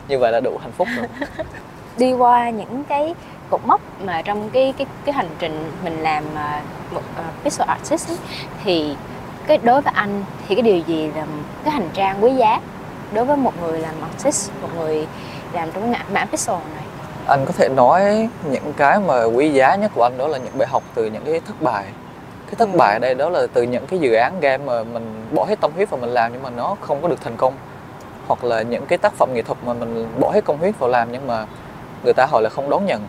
Như 0.07 0.19
vậy 0.19 0.31
là 0.31 0.39
đủ 0.39 0.57
hạnh 0.61 0.71
phúc 0.71 0.87
rồi. 0.97 1.27
Đi 1.97 2.13
qua 2.13 2.49
những 2.49 2.83
cái 2.89 3.15
cột 3.49 3.61
mốc 3.65 3.81
mà 4.01 4.21
trong 4.21 4.49
cái 4.49 4.73
cái 4.77 4.87
cái 5.05 5.13
hành 5.13 5.29
trình 5.39 5.71
mình 5.83 5.99
làm 5.99 6.23
uh, 6.33 6.93
một 6.93 7.01
uh, 7.19 7.43
visual 7.43 7.69
artist 7.69 8.09
ấy, 8.09 8.17
thì 8.63 8.95
cái 9.47 9.57
đối 9.57 9.81
với 9.81 9.93
anh 9.95 10.23
thì 10.47 10.55
cái 10.55 10.61
điều 10.61 10.77
gì 10.77 11.07
là 11.15 11.25
cái 11.63 11.73
hành 11.73 11.89
trang 11.93 12.23
quý 12.23 12.31
giá 12.35 12.59
đối 13.13 13.25
với 13.25 13.37
một 13.37 13.53
người 13.61 13.79
làm 13.79 13.95
artist 14.01 14.51
một 14.61 14.69
người 14.77 15.07
làm 15.53 15.71
trong 15.71 15.93
cái 15.93 16.03
mảng 16.13 16.27
visual 16.31 16.59
này 16.75 16.82
anh 17.27 17.45
có 17.45 17.51
thể 17.51 17.69
nói 17.69 18.29
những 18.51 18.73
cái 18.77 18.99
mà 18.99 19.23
quý 19.23 19.49
giá 19.49 19.75
nhất 19.75 19.91
của 19.95 20.03
anh 20.03 20.17
đó 20.17 20.27
là 20.27 20.37
những 20.37 20.57
bài 20.57 20.67
học 20.67 20.83
từ 20.95 21.05
những 21.05 21.23
cái 21.25 21.41
thất 21.47 21.61
bại. 21.61 21.85
Cái 22.45 22.55
thất 22.57 22.69
ừ. 22.73 22.77
bại 22.77 22.93
ở 22.93 22.99
đây 22.99 23.15
đó 23.15 23.29
là 23.29 23.47
từ 23.53 23.63
những 23.63 23.87
cái 23.87 23.99
dự 23.99 24.13
án 24.13 24.39
game 24.39 24.57
mà 24.65 24.83
mình 24.83 25.25
bỏ 25.31 25.45
hết 25.45 25.61
tâm 25.61 25.71
huyết 25.75 25.89
vào 25.89 25.99
mình 25.99 26.09
làm 26.09 26.33
nhưng 26.33 26.43
mà 26.43 26.49
nó 26.49 26.75
không 26.81 27.01
có 27.01 27.07
được 27.07 27.21
thành 27.21 27.37
công. 27.37 27.53
Hoặc 28.27 28.43
là 28.43 28.61
những 28.61 28.85
cái 28.85 28.97
tác 28.97 29.13
phẩm 29.13 29.29
nghệ 29.33 29.41
thuật 29.41 29.57
mà 29.65 29.73
mình 29.73 30.07
bỏ 30.19 30.31
hết 30.31 30.45
công 30.45 30.57
huyết 30.57 30.79
vào 30.79 30.89
làm 30.89 31.11
nhưng 31.11 31.27
mà 31.27 31.45
người 32.03 32.13
ta 32.13 32.25
họ 32.25 32.39
lại 32.39 32.49
không 32.49 32.69
đón 32.69 32.85
nhận. 32.85 33.07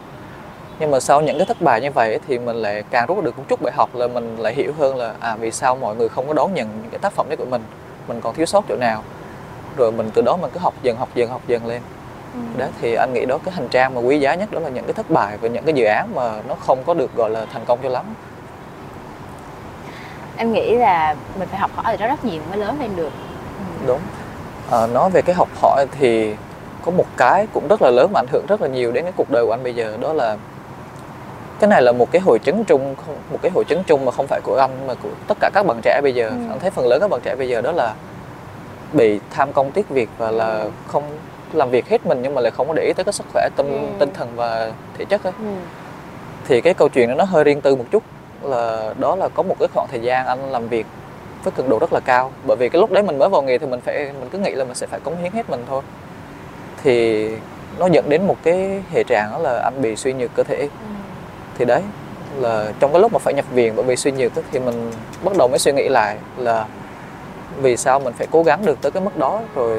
Nhưng 0.79 0.91
mà 0.91 1.01
sau 1.01 1.21
những 1.21 1.39
cái 1.39 1.47
thất 1.47 1.63
bại 1.63 1.81
như 1.81 1.91
vậy 1.91 2.19
thì 2.29 2.39
mình 2.39 2.57
lại 2.57 2.85
càng 2.91 3.07
rút 3.07 3.25
được 3.25 3.39
một 3.39 3.45
chút 3.49 3.63
bài 3.63 3.73
học 3.77 3.95
là 3.95 4.07
mình 4.07 4.37
lại 4.37 4.55
hiểu 4.55 4.73
hơn 4.79 4.97
là 4.97 5.15
à 5.21 5.37
vì 5.37 5.51
sao 5.51 5.77
mọi 5.77 5.97
người 5.97 6.09
không 6.09 6.29
có 6.29 6.35
đón 6.35 6.55
nhận 6.55 6.69
những 6.83 6.91
cái 6.91 6.99
tác 6.99 7.13
phẩm 7.13 7.27
đấy 7.29 7.37
của 7.37 7.45
mình? 7.45 7.63
Mình 8.09 8.21
còn 8.21 8.35
thiếu 8.35 8.47
sót 8.47 8.65
chỗ 8.69 8.77
nào? 8.77 9.03
Rồi 9.77 9.93
mình 9.93 10.11
từ 10.15 10.23
đó 10.23 10.37
mình 10.37 10.51
cứ 10.55 10.61
học 10.61 10.75
dần 10.83 10.97
học 10.97 11.09
dần 11.15 11.31
học 11.31 11.43
dần 11.47 11.67
lên 11.67 11.83
ừ. 12.35 12.61
đó 12.61 12.67
thì 12.81 12.95
anh 12.95 13.13
nghĩ 13.13 13.25
đó 13.25 13.39
cái 13.45 13.55
hành 13.55 13.69
trang 13.69 13.95
mà 13.95 14.01
quý 14.01 14.21
giá 14.21 14.35
nhất 14.35 14.53
đó 14.53 14.61
là 14.61 14.69
những 14.69 14.85
cái 14.85 14.93
thất 14.93 15.11
bại 15.11 15.39
và 15.41 15.49
những 15.49 15.65
cái 15.65 15.75
dự 15.75 15.85
án 15.85 16.15
mà 16.15 16.33
nó 16.49 16.55
không 16.55 16.85
có 16.87 16.95
được 16.95 17.15
gọi 17.15 17.31
là 17.31 17.47
thành 17.53 17.65
công 17.65 17.79
cho 17.83 17.89
lắm 17.89 18.05
em 20.37 20.53
nghĩ 20.53 20.77
là 20.77 21.15
mình 21.39 21.49
phải 21.49 21.61
học 21.61 21.71
hỏi 21.75 21.97
từ 21.97 22.03
đó 22.03 22.09
rất 22.09 22.25
nhiều 22.25 22.43
mới 22.49 22.59
lớn 22.59 22.77
lên 22.81 22.97
được 22.97 23.13
ừ. 23.59 23.87
đúng 23.87 24.01
à, 24.71 24.87
nói 24.87 25.11
về 25.11 25.23
cái 25.23 25.35
học 25.35 25.49
hỏi 25.63 25.87
thì 25.99 26.35
có 26.85 26.91
một 26.91 27.07
cái 27.17 27.47
cũng 27.53 27.69
rất 27.69 27.83
là 27.83 27.91
lớn 27.91 28.11
mà 28.13 28.21
ảnh 28.21 28.27
hưởng 28.33 28.47
rất 28.49 28.63
là 28.63 28.69
nhiều 28.69 28.93
đến 28.93 29.05
cái 29.05 29.13
cuộc 29.17 29.31
đời 29.31 29.47
của 29.47 29.53
anh 29.53 29.63
bây 29.63 29.75
giờ 29.75 29.97
đó 30.01 30.13
là 30.13 30.37
cái 31.61 31.71
này 31.71 31.83
là 31.83 31.93
một 31.93 32.11
cái 32.11 32.21
hội 32.21 32.39
chứng 32.39 32.65
chung 32.65 32.95
một 33.31 33.39
cái 33.43 33.51
hội 33.55 33.65
chứng 33.65 33.85
chung 33.85 34.05
mà 34.05 34.13
không 34.13 34.27
phải 34.27 34.41
của 34.45 34.57
anh 34.57 34.87
mà 34.87 34.95
của 34.95 35.09
tất 35.29 35.39
cả 35.41 35.51
các 35.55 35.67
bạn 35.67 35.81
trẻ 35.83 36.01
bây 36.03 36.15
giờ 36.15 36.29
ừ. 36.29 36.35
anh 36.51 36.59
thấy 36.61 36.71
phần 36.71 36.87
lớn 36.87 37.01
các 37.01 37.11
bạn 37.11 37.21
trẻ 37.25 37.35
bây 37.39 37.49
giờ 37.49 37.61
đó 37.61 37.73
là 37.73 37.95
bị 38.93 39.21
tham 39.31 39.53
công 39.53 39.71
tiếc 39.71 39.89
việc 39.89 40.09
và 40.19 40.31
là 40.31 40.65
không 40.87 41.05
làm 41.53 41.71
việc 41.71 41.89
hết 41.89 42.07
mình 42.07 42.19
nhưng 42.23 42.35
mà 42.35 42.41
lại 42.41 42.51
không 42.51 42.69
có 42.69 42.75
để 42.75 42.83
ý 42.83 42.93
tới 42.93 43.05
cái 43.05 43.13
sức 43.13 43.27
khỏe 43.33 43.49
tâm 43.57 43.67
ừ. 43.67 43.79
tinh 43.99 44.11
thần 44.15 44.29
và 44.37 44.73
thể 44.99 45.05
chất 45.05 45.25
ấy. 45.25 45.33
Ừ. 45.39 45.55
thì 46.49 46.61
cái 46.61 46.75
câu 46.75 46.89
chuyện 46.89 47.09
đó 47.09 47.15
nó 47.15 47.25
hơi 47.25 47.45
riêng 47.45 47.61
tư 47.61 47.77
một 47.77 47.85
chút 47.91 48.03
là 48.43 48.95
đó 48.99 49.17
là 49.17 49.29
có 49.29 49.43
một 49.43 49.57
cái 49.59 49.69
khoảng 49.75 49.89
thời 49.91 50.01
gian 50.01 50.27
anh 50.27 50.53
làm 50.53 50.69
việc 50.69 50.87
với 51.45 51.53
cường 51.53 51.69
độ 51.69 51.79
rất 51.79 51.93
là 51.93 52.01
cao 52.01 52.33
bởi 52.47 52.57
vì 52.57 52.69
cái 52.69 52.81
lúc 52.81 52.93
đấy 52.93 53.03
mình 53.03 53.19
mới 53.19 53.29
vào 53.29 53.43
nghề 53.43 53.59
thì 53.59 53.67
mình 53.67 53.81
phải 53.81 54.13
mình 54.21 54.29
cứ 54.31 54.39
nghĩ 54.39 54.51
là 54.51 54.65
mình 54.65 54.75
sẽ 54.75 54.87
phải 54.87 55.01
cống 55.01 55.17
hiến 55.23 55.33
hết 55.33 55.51
mình 55.51 55.65
thôi 55.69 55.83
thì 56.83 57.29
nó 57.79 57.87
dẫn 57.87 58.09
đến 58.09 58.27
một 58.27 58.37
cái 58.43 58.83
hệ 58.91 59.05
trạng 59.05 59.31
đó 59.33 59.39
là 59.39 59.61
anh 59.65 59.83
bị 59.83 59.97
suy 59.97 60.13
nhược 60.13 60.35
cơ 60.35 60.43
thể 60.43 60.59
ừ. 60.59 60.69
thì 61.59 61.65
đấy 61.65 61.83
là 62.41 62.73
trong 62.81 62.93
cái 62.93 63.01
lúc 63.01 63.13
mà 63.13 63.19
phải 63.19 63.35
nhập 63.35 63.45
viện 63.53 63.73
bởi 63.77 63.85
vì 63.85 63.97
suy 63.97 64.13
nhược 64.13 64.33
thì 64.53 64.59
mình 64.59 64.91
bắt 65.25 65.37
đầu 65.39 65.49
mới 65.49 65.59
suy 65.59 65.73
nghĩ 65.73 65.89
lại 65.89 66.17
là 66.37 66.67
vì 67.63 67.77
sao 67.77 68.01
mình 68.01 68.15
phải 68.15 68.27
cố 68.31 68.43
gắng 68.43 68.67
được 68.67 68.79
tới 68.83 68.93
cái 68.93 69.03
mức 69.03 69.17
đó 69.17 69.41
rồi 69.55 69.79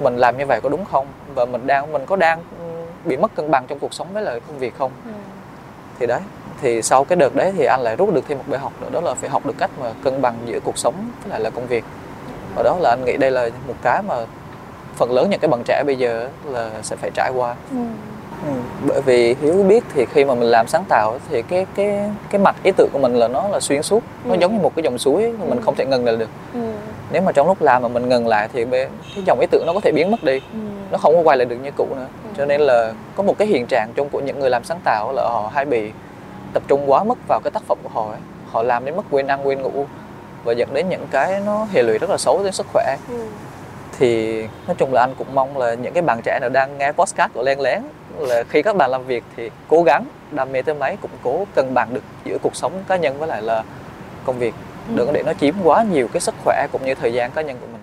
mình 0.00 0.16
làm 0.16 0.38
như 0.38 0.46
vậy 0.46 0.60
có 0.60 0.68
đúng 0.68 0.84
không 0.84 1.06
và 1.34 1.44
mình 1.44 1.66
đang 1.66 1.92
mình 1.92 2.06
có 2.06 2.16
đang 2.16 2.42
bị 3.04 3.16
mất 3.16 3.34
cân 3.34 3.50
bằng 3.50 3.64
trong 3.66 3.78
cuộc 3.78 3.94
sống 3.94 4.06
với 4.12 4.22
lại 4.22 4.40
công 4.48 4.58
việc 4.58 4.74
không 4.78 4.92
ừ. 5.04 5.10
thì 5.98 6.06
đấy 6.06 6.20
thì 6.62 6.82
sau 6.82 7.04
cái 7.04 7.16
đợt 7.16 7.34
đấy 7.34 7.52
thì 7.56 7.64
anh 7.64 7.80
lại 7.80 7.96
rút 7.96 8.14
được 8.14 8.24
thêm 8.28 8.38
một 8.38 8.44
bài 8.46 8.60
học 8.60 8.72
nữa 8.80 8.88
đó 8.92 9.00
là 9.00 9.14
phải 9.14 9.30
học 9.30 9.46
được 9.46 9.54
cách 9.58 9.70
mà 9.80 9.92
cân 10.04 10.22
bằng 10.22 10.34
giữa 10.46 10.58
cuộc 10.64 10.78
sống 10.78 10.94
với 11.22 11.30
lại 11.30 11.40
là 11.40 11.50
công 11.50 11.66
việc 11.66 11.84
và 12.56 12.62
đó 12.62 12.76
là 12.80 12.90
anh 12.90 13.04
nghĩ 13.04 13.16
đây 13.16 13.30
là 13.30 13.50
một 13.68 13.74
cái 13.82 14.02
mà 14.02 14.14
phần 14.96 15.12
lớn 15.12 15.30
những 15.30 15.40
cái 15.40 15.48
bạn 15.48 15.62
trẻ 15.64 15.82
bây 15.86 15.96
giờ 15.96 16.28
là 16.44 16.70
sẽ 16.82 16.96
phải 16.96 17.10
trải 17.14 17.30
qua 17.34 17.54
ừ. 17.70 17.78
Ừ, 18.46 18.52
bởi 18.88 19.00
vì 19.00 19.34
hiếu 19.40 19.62
biết 19.68 19.84
thì 19.94 20.06
khi 20.06 20.24
mà 20.24 20.34
mình 20.34 20.48
làm 20.48 20.66
sáng 20.66 20.84
tạo 20.88 21.18
thì 21.30 21.42
cái 21.42 21.66
cái 21.74 22.10
cái 22.30 22.40
mặt 22.40 22.56
ý 22.62 22.70
tưởng 22.76 22.88
của 22.92 22.98
mình 22.98 23.14
là 23.14 23.28
nó 23.28 23.48
là 23.48 23.60
xuyên 23.60 23.82
suốt 23.82 24.02
nó 24.24 24.34
ừ. 24.34 24.38
giống 24.40 24.54
như 24.54 24.60
một 24.60 24.72
cái 24.76 24.82
dòng 24.82 24.98
suối 24.98 25.32
mà 25.38 25.44
mình 25.44 25.58
ừ. 25.58 25.62
không 25.64 25.74
thể 25.74 25.86
ngừng 25.86 26.04
lại 26.04 26.16
được 26.16 26.28
ừ. 26.54 26.60
Nếu 27.10 27.22
mà 27.22 27.32
trong 27.32 27.46
lúc 27.46 27.62
làm 27.62 27.82
mà 27.82 27.88
mình 27.88 28.08
ngừng 28.08 28.26
lại 28.26 28.48
thì 28.52 28.66
cái 28.72 28.88
dòng 29.24 29.40
ý 29.40 29.46
tưởng 29.50 29.66
nó 29.66 29.72
có 29.72 29.80
thể 29.80 29.92
biến 29.92 30.10
mất 30.10 30.24
đi 30.24 30.40
ừ. 30.52 30.58
nó 30.90 30.98
không 30.98 31.14
có 31.14 31.20
quay 31.20 31.36
lại 31.36 31.46
được 31.46 31.56
như 31.56 31.70
cũ 31.76 31.86
nữa 31.96 32.06
ừ. 32.24 32.30
cho 32.36 32.46
nên 32.46 32.60
là 32.60 32.92
có 33.16 33.22
một 33.22 33.38
cái 33.38 33.48
hiện 33.48 33.66
trạng 33.66 33.92
chung 33.94 34.08
của 34.08 34.20
những 34.20 34.40
người 34.40 34.50
làm 34.50 34.64
sáng 34.64 34.80
tạo 34.84 35.12
là 35.12 35.22
họ 35.22 35.50
hay 35.54 35.64
bị 35.64 35.90
tập 36.52 36.62
trung 36.68 36.90
quá 36.90 37.04
mức 37.04 37.18
vào 37.28 37.40
cái 37.44 37.50
tác 37.50 37.62
phẩm 37.62 37.78
của 37.82 37.88
họ 37.88 38.10
ấy. 38.10 38.20
họ 38.50 38.62
làm 38.62 38.84
đến 38.84 38.96
mức 38.96 39.02
quên 39.10 39.26
ăn 39.26 39.46
quên 39.46 39.62
ngủ 39.62 39.86
và 40.44 40.52
dẫn 40.52 40.74
đến 40.74 40.88
những 40.88 41.06
cái 41.10 41.40
nó 41.46 41.66
hệ 41.72 41.82
lụy 41.82 41.98
rất 41.98 42.10
là 42.10 42.16
xấu 42.18 42.44
đến 42.44 42.52
sức 42.52 42.66
khỏe 42.72 42.96
ừ. 43.08 43.14
thì 43.98 44.42
nói 44.66 44.76
chung 44.78 44.92
là 44.92 45.00
anh 45.00 45.14
cũng 45.18 45.34
mong 45.34 45.58
là 45.58 45.74
những 45.74 45.92
cái 45.92 46.02
bạn 46.02 46.20
trẻ 46.24 46.38
nào 46.40 46.50
đang 46.50 46.78
nghe 46.78 46.92
podcast 46.92 47.32
của 47.32 47.42
Len 47.42 47.60
Lén 47.60 47.82
là 48.18 48.44
khi 48.48 48.62
các 48.62 48.76
bạn 48.76 48.90
làm 48.90 49.04
việc 49.04 49.24
thì 49.36 49.50
cố 49.68 49.82
gắng 49.82 50.04
đam 50.30 50.52
mê 50.52 50.62
tới 50.62 50.74
mấy 50.74 50.96
cũng 51.02 51.10
cố 51.22 51.44
cân 51.54 51.74
bằng 51.74 51.94
được 51.94 52.02
giữa 52.24 52.38
cuộc 52.42 52.56
sống 52.56 52.72
cá 52.88 52.96
nhân 52.96 53.18
với 53.18 53.28
lại 53.28 53.42
là 53.42 53.62
công 54.24 54.38
việc 54.38 54.54
ừ. 54.88 54.94
đừng 54.96 55.06
có 55.06 55.12
để 55.12 55.22
nó 55.26 55.32
chiếm 55.32 55.54
quá 55.64 55.82
nhiều 55.82 56.08
cái 56.12 56.20
sức 56.20 56.34
khỏe 56.44 56.66
cũng 56.72 56.84
như 56.86 56.94
thời 56.94 57.12
gian 57.12 57.30
cá 57.30 57.42
nhân 57.42 57.58
của 57.60 57.66
mình 57.72 57.82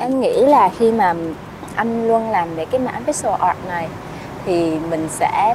em 0.00 0.20
nghĩ 0.20 0.46
là 0.46 0.70
khi 0.78 0.92
mà 0.92 1.14
anh 1.76 2.08
luôn 2.08 2.30
làm 2.30 2.54
về 2.54 2.64
cái 2.64 2.80
mảng 2.80 3.04
visual 3.04 3.40
art 3.40 3.58
này, 3.68 3.88
thì 4.44 4.78
mình 4.90 5.08
sẽ 5.10 5.54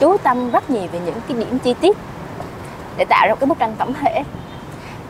chú 0.00 0.16
tâm 0.16 0.50
rất 0.50 0.70
nhiều 0.70 0.86
về 0.92 1.00
những 1.06 1.20
cái 1.28 1.36
điểm 1.36 1.58
chi 1.58 1.74
tiết 1.80 1.96
để 2.96 3.04
tạo 3.08 3.28
ra 3.28 3.34
cái 3.34 3.46
bức 3.46 3.58
tranh 3.58 3.74
tổng 3.78 3.94
thể 3.94 4.22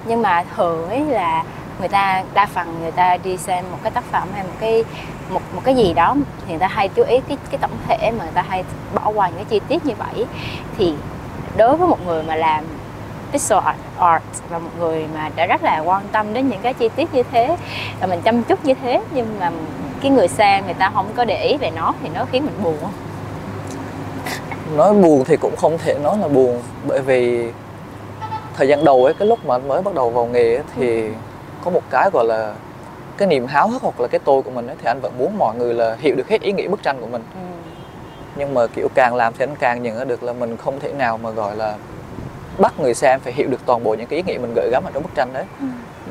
nhưng 0.05 0.23
mà 0.23 0.45
thường 0.57 0.89
ấy 0.89 1.05
là 1.05 1.45
người 1.81 1.89
ta 1.89 2.25
đa 2.35 2.47
phần 2.47 2.81
người 2.83 2.91
ta 2.91 3.17
đi 3.25 3.37
xem 3.37 3.65
một 3.71 3.79
cái 3.83 3.91
tác 3.91 4.05
phẩm 4.05 4.29
hay 4.35 4.43
một 4.43 4.55
cái 4.61 4.85
một 5.31 5.41
một 5.55 5.61
cái 5.65 5.75
gì 5.75 5.93
đó 5.93 6.15
thì 6.47 6.51
người 6.53 6.59
ta 6.59 6.69
hay 6.69 6.89
chú 6.89 7.03
ý 7.03 7.21
cái 7.29 7.37
cái 7.51 7.59
tổng 7.61 7.71
thể 7.89 8.11
mà 8.19 8.25
người 8.25 8.35
ta 8.35 8.45
hay 8.49 8.65
bỏ 8.95 9.13
qua 9.15 9.29
những 9.29 9.37
cái 9.37 9.45
chi 9.45 9.61
tiết 9.69 9.87
như 9.87 9.95
vậy 9.99 10.27
thì 10.79 10.95
đối 11.57 11.77
với 11.77 11.89
một 11.89 12.07
người 12.07 12.23
mà 12.23 12.37
làm 12.37 12.65
pixel 13.33 13.59
art, 13.65 13.77
art 13.99 14.23
và 14.49 14.59
một 14.59 14.71
người 14.79 15.07
mà 15.15 15.31
đã 15.37 15.47
rất 15.47 15.65
là 15.65 15.83
quan 15.85 16.03
tâm 16.13 16.35
đến 16.35 16.49
những 16.49 16.61
cái 16.63 16.75
chi 16.75 16.89
tiết 16.97 17.15
như 17.15 17.23
thế 17.33 17.57
và 18.01 18.07
mình 18.07 18.21
chăm 18.25 18.43
chút 18.43 18.65
như 18.65 18.75
thế 18.83 19.01
nhưng 19.15 19.39
mà 19.41 19.51
cái 20.01 20.11
người 20.11 20.29
xem 20.29 20.65
người 20.65 20.75
ta 20.75 20.91
không 20.95 21.07
có 21.17 21.25
để 21.25 21.45
ý 21.45 21.57
về 21.57 21.71
nó 21.71 21.95
thì 22.03 22.09
nó 22.15 22.25
khiến 22.33 22.47
mình 22.47 22.55
buồn 22.63 22.77
không? 22.81 22.93
nói 24.77 24.95
buồn 24.95 25.25
thì 25.25 25.37
cũng 25.37 25.57
không 25.57 25.79
thể 25.79 25.99
nói 26.03 26.19
là 26.19 26.29
buồn 26.29 26.63
bởi 26.87 27.01
vì 27.01 27.51
thời 28.57 28.69
gian 28.69 28.85
đầu 28.85 29.05
ấy 29.05 29.15
cái 29.15 29.29
lúc 29.29 29.47
mà 29.47 29.55
anh 29.55 29.69
mới 29.69 29.83
bắt 29.83 29.95
đầu 29.95 30.11
vào 30.11 30.27
nghề 30.27 30.55
ấy, 30.55 30.65
thì 30.77 31.05
có 31.64 31.71
một 31.71 31.83
cái 31.90 32.11
gọi 32.12 32.25
là 32.25 32.55
cái 33.19 33.29
niềm 33.29 33.47
háo 33.47 33.69
hức 33.69 33.83
hoặc 33.83 34.00
là 34.00 34.09
cái 34.09 34.19
tôi 34.25 34.43
của 34.43 34.50
mình 34.50 34.67
ấy, 34.67 34.76
thì 34.81 34.87
anh 34.87 35.00
vẫn 35.00 35.12
muốn 35.19 35.38
mọi 35.38 35.55
người 35.57 35.75
là 35.75 35.97
hiểu 36.00 36.14
được 36.17 36.29
hết 36.29 36.40
ý 36.40 36.52
nghĩa 36.52 36.69
bức 36.69 36.83
tranh 36.83 36.97
của 37.00 37.07
mình 37.07 37.23
Ừ. 37.35 37.40
nhưng 38.37 38.55
mà 38.55 38.67
kiểu 38.67 38.88
càng 38.95 39.14
làm 39.14 39.33
thì 39.38 39.43
anh 39.45 39.55
càng 39.61 39.83
nhận 39.83 39.99
ra 39.99 40.05
được 40.05 40.23
là 40.23 40.33
mình 40.33 40.57
không 40.57 40.81
thể 40.81 40.93
nào 40.93 41.19
mà 41.19 41.31
gọi 41.31 41.57
là 41.57 41.75
bắt 42.59 42.73
người 42.81 42.95
xem 42.95 43.21
phải 43.21 43.33
hiểu 43.33 43.49
được 43.50 43.61
toàn 43.67 43.85
bộ 43.85 43.95
những 43.95 44.07
cái 44.07 44.17
ý 44.17 44.23
nghĩa 44.23 44.38
mình 44.38 44.52
gửi 44.57 44.69
gắm 44.73 44.85
ở 44.85 44.90
trong 44.95 45.02
bức 45.02 45.14
tranh 45.14 45.29
đấy 45.33 45.45
Ừ. 45.61 45.67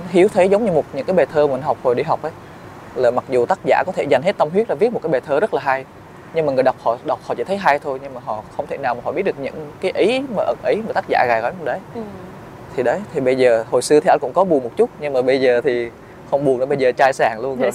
hiếu 0.10 0.28
thấy 0.34 0.50
giống 0.50 0.66
như 0.66 0.72
một 0.72 0.86
những 0.94 1.06
cái 1.06 1.16
bài 1.16 1.26
thơ 1.34 1.48
mình 1.48 1.62
học 1.62 1.78
hồi 1.84 1.96
đi 1.96 2.04
học 2.04 2.22
ấy 2.22 2.32
là 2.96 3.12
mặc 3.12 3.24
dù 3.30 3.46
tác 3.46 3.60
giả 3.66 3.84
có 3.86 3.92
thể 3.92 4.04
dành 4.10 4.22
hết 4.22 4.38
tâm 4.38 4.50
huyết 4.50 4.70
là 4.70 4.76
viết 4.76 4.94
một 4.94 5.00
cái 5.04 5.10
bài 5.12 5.22
thơ 5.22 5.40
rất 5.40 5.54
là 5.54 5.62
hay 5.64 5.86
nhưng 6.34 6.46
mà 6.46 6.54
người 6.54 6.64
đọc 6.64 6.76
họ 6.84 6.98
đọc 7.06 7.20
họ 7.28 7.36
chỉ 7.36 7.44
thấy 7.44 7.58
hay 7.58 7.80
thôi 7.80 8.00
nhưng 8.04 8.14
mà 8.14 8.22
họ 8.26 8.44
không 8.58 8.68
thể 8.68 8.78
nào 8.78 8.96
mà 8.96 9.02
họ 9.06 9.12
biết 9.12 9.24
được 9.24 9.40
những 9.40 9.72
cái 9.82 9.92
ý 9.96 10.22
mà 10.38 10.44
ẩn 10.44 10.58
ý 10.68 10.76
mà 10.88 10.94
tác 10.94 11.06
giả 11.08 11.26
gài 11.28 11.42
gắm 11.42 11.54
đấy 11.66 11.80
Ừ. 11.96 12.02
thì 12.80 12.84
đấy 12.84 13.00
thì 13.14 13.20
bây 13.20 13.36
giờ 13.38 13.64
hồi 13.72 13.82
xưa 13.82 14.00
thì 14.00 14.08
anh 14.10 14.20
cũng 14.22 14.34
có 14.34 14.44
buồn 14.44 14.64
một 14.64 14.70
chút 14.78 14.90
nhưng 15.00 15.14
mà 15.14 15.22
bây 15.22 15.42
giờ 15.42 15.62
thì 15.64 15.90
không 16.32 16.46
buồn 16.46 16.60
nữa 16.60 16.66
bây 16.66 16.78
giờ 16.78 16.92
trai 16.92 17.14
sảng 17.14 17.40
luôn 17.42 17.60
rồi 17.60 17.72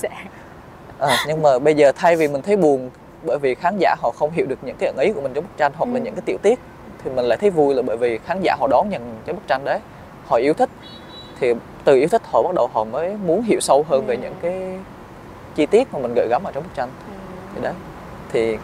à, 0.98 1.16
nhưng 1.26 1.42
mà 1.42 1.58
bây 1.58 1.74
giờ 1.74 1.92
thay 1.96 2.16
vì 2.16 2.28
mình 2.28 2.42
thấy 2.42 2.56
buồn 2.56 2.90
bởi 3.22 3.38
vì 3.38 3.54
khán 3.54 3.76
giả 3.78 3.94
họ 4.02 4.10
không 4.10 4.30
hiểu 4.30 4.46
được 4.46 4.58
những 4.62 4.76
cái 4.78 4.86
ẩn 4.88 4.98
ý 4.98 5.12
của 5.12 5.20
mình 5.20 5.32
trong 5.34 5.44
bức 5.44 5.56
tranh 5.56 5.72
hoặc 5.76 5.86
là 5.92 5.94
Ừ. 5.98 6.04
những 6.04 6.14
cái 6.14 6.22
tiểu 6.26 6.36
tiết 6.42 6.58
thì 7.04 7.10
mình 7.10 7.24
lại 7.24 7.38
thấy 7.40 7.50
vui 7.50 7.74
là 7.74 7.82
bởi 7.82 7.96
vì 7.96 8.18
khán 8.26 8.40
giả 8.42 8.56
họ 8.60 8.66
đón 8.70 8.88
nhận 8.90 9.16
cái 9.26 9.32
bức 9.34 9.42
tranh 9.46 9.64
đấy 9.64 9.78
họ 10.26 10.36
yêu 10.36 10.54
thích 10.54 10.68
thì 11.40 11.54
từ 11.84 11.94
yêu 11.96 12.08
thích 12.08 12.22
họ 12.30 12.42
bắt 12.42 12.54
đầu 12.54 12.68
họ 12.72 12.84
mới 12.84 13.16
muốn 13.26 13.42
hiểu 13.42 13.60
sâu 13.60 13.84
hơn 13.88 14.06
về 14.06 14.14
Ừ. 14.14 14.20
những 14.22 14.34
cái 14.42 14.78
chi 15.54 15.66
tiết 15.66 15.88
mà 15.92 15.98
mình 15.98 16.14
gợi 16.14 16.26
gắm 16.30 16.44
ở 16.44 16.52
trong 16.52 16.62
bức 16.62 16.74
tranh 16.74 16.88
Ừ. 17.06 17.12
thì 17.54 17.60
đấy 17.62 17.72
thì 18.32 18.56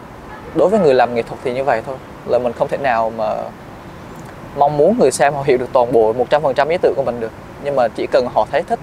đối 0.55 0.69
với 0.69 0.81
người 0.81 0.95
làm 0.95 1.15
nghệ 1.15 1.23
thuật 1.23 1.41
thì 1.45 1.55
như 1.55 1.65
vậy 1.65 1.83
thôi 1.87 1.97
là 2.27 2.39
mình 2.39 2.53
không 2.53 2.69
thể 2.69 2.77
nào 2.79 3.13
mà 3.17 3.35
mong 4.57 4.76
muốn 4.76 4.99
người 4.99 5.11
xem 5.11 5.35
họ 5.35 5.42
hiểu 5.42 5.59
được 5.59 5.69
toàn 5.73 5.92
bộ 5.92 6.14
100% 6.30 6.69
ý 6.69 6.76
tưởng 6.83 6.95
của 6.97 7.02
mình 7.02 7.21
được. 7.21 7.33
Nhưng 7.64 7.76
mà 7.76 7.88
chỉ 7.88 8.07
cần 8.12 8.26
họ 8.35 8.47
thấy 8.50 8.62
thích 8.62 8.78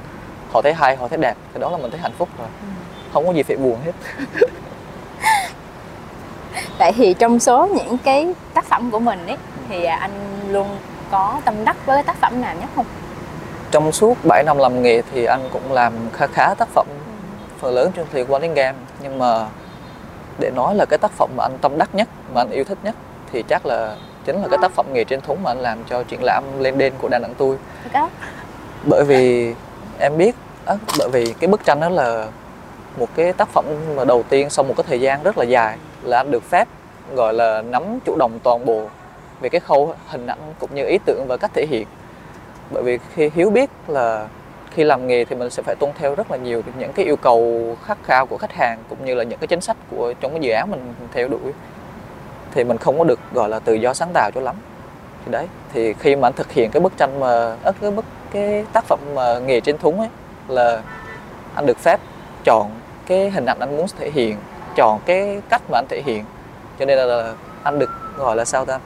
họ 0.52 0.62
thấy 0.62 0.74
hay 0.74 0.96
họ 0.96 1.08
thấy 1.08 1.18
đẹp 1.18 1.36
thì 1.54 1.60
đó 1.60 1.70
là 1.70 1.78
mình 1.78 1.92
thấy 1.92 2.00
hạnh 2.00 2.14
phúc 2.18 2.30
rồi. 2.38 2.48
Ừ. 2.62 2.68
không 3.14 3.28
có 3.28 3.34
gì 3.34 3.44
phải 3.44 3.58
buồn 3.58 3.78
hết. 3.86 3.92
Vậy 6.80 6.92
thì 6.96 7.14
trong 7.14 7.40
số 7.40 7.68
những 7.68 7.98
cái 7.98 8.34
tác 8.54 8.66
phẩm 8.66 8.92
của 8.92 9.00
mình 9.00 9.28
ấy 9.28 9.38
thì 9.70 9.84
anh 9.84 10.12
luôn 10.50 10.68
có 11.12 11.42
tâm 11.46 11.66
đắc 11.66 11.86
với 11.86 12.04
tác 12.04 12.16
phẩm 12.22 12.42
nào 12.42 12.56
nhất 12.60 12.70
không? 12.76 12.86
trong 13.72 13.92
suốt 13.92 14.18
7 14.24 14.44
năm 14.44 14.58
làm 14.58 14.82
nghề 14.82 15.02
thì 15.12 15.26
anh 15.26 15.50
cũng 15.54 15.72
làm 15.72 15.94
khá 16.14 16.28
khá 16.28 16.54
tác 16.58 16.68
phẩm. 16.68 16.88
Phần 17.60 17.74
lớn 17.74 17.92
trên 17.96 18.06
liên 18.14 18.26
quan 18.30 18.42
đến 18.42 18.54
game. 18.54 18.78
Nhưng 19.02 19.20
mà 19.20 19.48
để 20.40 20.52
nói 20.52 20.76
là 20.76 20.86
cái 20.86 20.98
tác 20.98 21.12
phẩm 21.12 21.30
mà 21.38 21.44
anh 21.44 21.58
tâm 21.62 21.78
đắc 21.78 21.96
nhất 21.96 22.08
mà 22.34 22.42
anh 22.42 22.50
yêu 22.50 22.64
thích 22.64 22.78
nhất 22.84 22.96
thì 23.32 23.44
chắc 23.44 23.66
là 23.66 23.96
chính 24.28 24.42
là 24.42 24.48
cái 24.48 24.60
tác 24.62 24.72
phẩm 24.72 24.86
nghề 24.94 25.04
trên 25.04 25.22
thúng 25.22 25.44
mà 25.44 25.52
anh 25.52 25.60
làm 25.60 25.84
cho 25.90 26.04
triển 26.04 26.24
lãm 26.24 26.44
lên 26.60 26.78
đên 26.78 26.94
của 26.98 27.08
Đà 27.12 27.20
Nẵng 27.20 27.34
tôi 27.38 27.58
bởi 28.90 29.04
vì 29.04 29.54
em 30.00 30.18
biết 30.18 30.36
á, 30.66 30.76
bởi 31.00 31.10
vì 31.10 31.34
cái 31.40 31.48
bức 31.48 31.66
tranh 31.66 31.80
đó 31.80 31.90
là 31.90 32.28
một 32.98 33.10
cái 33.16 33.34
tác 33.34 33.50
phẩm 33.50 33.66
mà 33.96 34.06
đầu 34.06 34.24
tiên 34.30 34.50
sau 34.50 34.64
một 34.64 34.74
cái 34.78 34.84
thời 34.88 35.02
gian 35.02 35.24
rất 35.24 35.38
là 35.38 35.44
dài 35.44 35.78
là 36.04 36.18
anh 36.18 36.32
được 36.32 36.44
phép 36.44 36.68
gọi 37.16 37.34
là 37.34 37.62
nắm 37.62 38.00
chủ 38.06 38.16
động 38.20 38.40
toàn 38.44 38.66
bộ 38.66 38.90
về 39.42 39.50
cái 39.50 39.62
khâu 39.62 39.94
hình 40.08 40.28
ảnh 40.28 40.54
cũng 40.60 40.76
như 40.76 40.86
ý 40.86 40.98
tưởng 41.06 41.26
và 41.28 41.38
cách 41.38 41.52
thể 41.54 41.66
hiện. 41.70 41.88
Bởi 42.72 42.84
vì 42.84 43.00
khi 43.16 43.30
hiếu 43.36 43.50
biết 43.50 43.70
là 43.88 44.28
khi 44.72 44.84
làm 44.84 45.08
nghề 45.08 45.26
thì 45.26 45.36
mình 45.36 45.50
sẽ 45.50 45.64
phải 45.64 45.76
tuân 45.76 45.92
theo 46.00 46.16
rất 46.16 46.32
là 46.32 46.38
nhiều 46.38 46.62
những 46.80 46.94
cái 46.94 47.06
yêu 47.06 47.16
cầu 47.16 47.76
khắc 47.86 47.98
khao 48.04 48.26
của 48.26 48.38
khách 48.38 48.54
hàng 48.54 48.80
cũng 48.90 49.06
như 49.06 49.16
là 49.16 49.24
những 49.24 49.40
cái 49.40 49.48
chính 49.48 49.62
sách 49.62 49.78
của 49.92 50.14
trong 50.20 50.32
cái 50.32 50.42
dự 50.42 50.52
án 50.52 50.72
mình 50.72 50.94
theo 51.14 51.28
đuổi 51.28 51.52
thì 52.52 52.64
mình 52.64 52.78
không 52.78 52.98
có 52.98 53.04
được 53.04 53.20
gọi 53.34 53.50
là 53.50 53.60
tự 53.60 53.74
do 53.74 53.94
sáng 53.94 54.12
tạo 54.14 54.32
cho 54.36 54.42
lắm. 54.42 54.56
Thì 55.26 55.32
đấy 55.32 55.48
thì 55.74 55.94
khi 55.94 56.16
mà 56.16 56.28
anh 56.28 56.34
thực 56.34 56.52
hiện 56.52 56.72
cái 56.72 56.82
bức 56.82 56.98
tranh 56.98 57.20
mà 57.20 57.56
ớt 57.64 57.74
cái 57.82 57.92
bức 57.92 58.06
cái 58.32 58.66
tác 58.74 58.86
phẩm 58.86 59.00
mà 59.16 59.40
nghề 59.40 59.60
trên 59.60 59.78
thúng 59.78 60.00
ấy 60.00 60.10
là 60.48 60.82
anh 61.56 61.66
được 61.66 61.78
phép 61.80 62.00
chọn 62.44 62.72
cái 63.06 63.30
hình 63.30 63.46
ảnh 63.46 63.60
anh 63.60 63.78
muốn 63.78 63.86
thể 64.00 64.12
hiện 64.12 64.38
chọn 64.76 65.00
cái 65.06 65.42
cách 65.50 65.62
mà 65.72 65.78
anh 65.78 65.86
thể 65.90 66.02
hiện. 66.06 66.26
Cho 66.80 66.86
nên 66.86 66.98
là, 66.98 67.06
là 67.06 67.34
anh 67.64 67.80
được 67.80 67.90
gọi 68.18 68.36
là 68.36 68.46
sao 68.46 68.66
ta? 68.66 68.80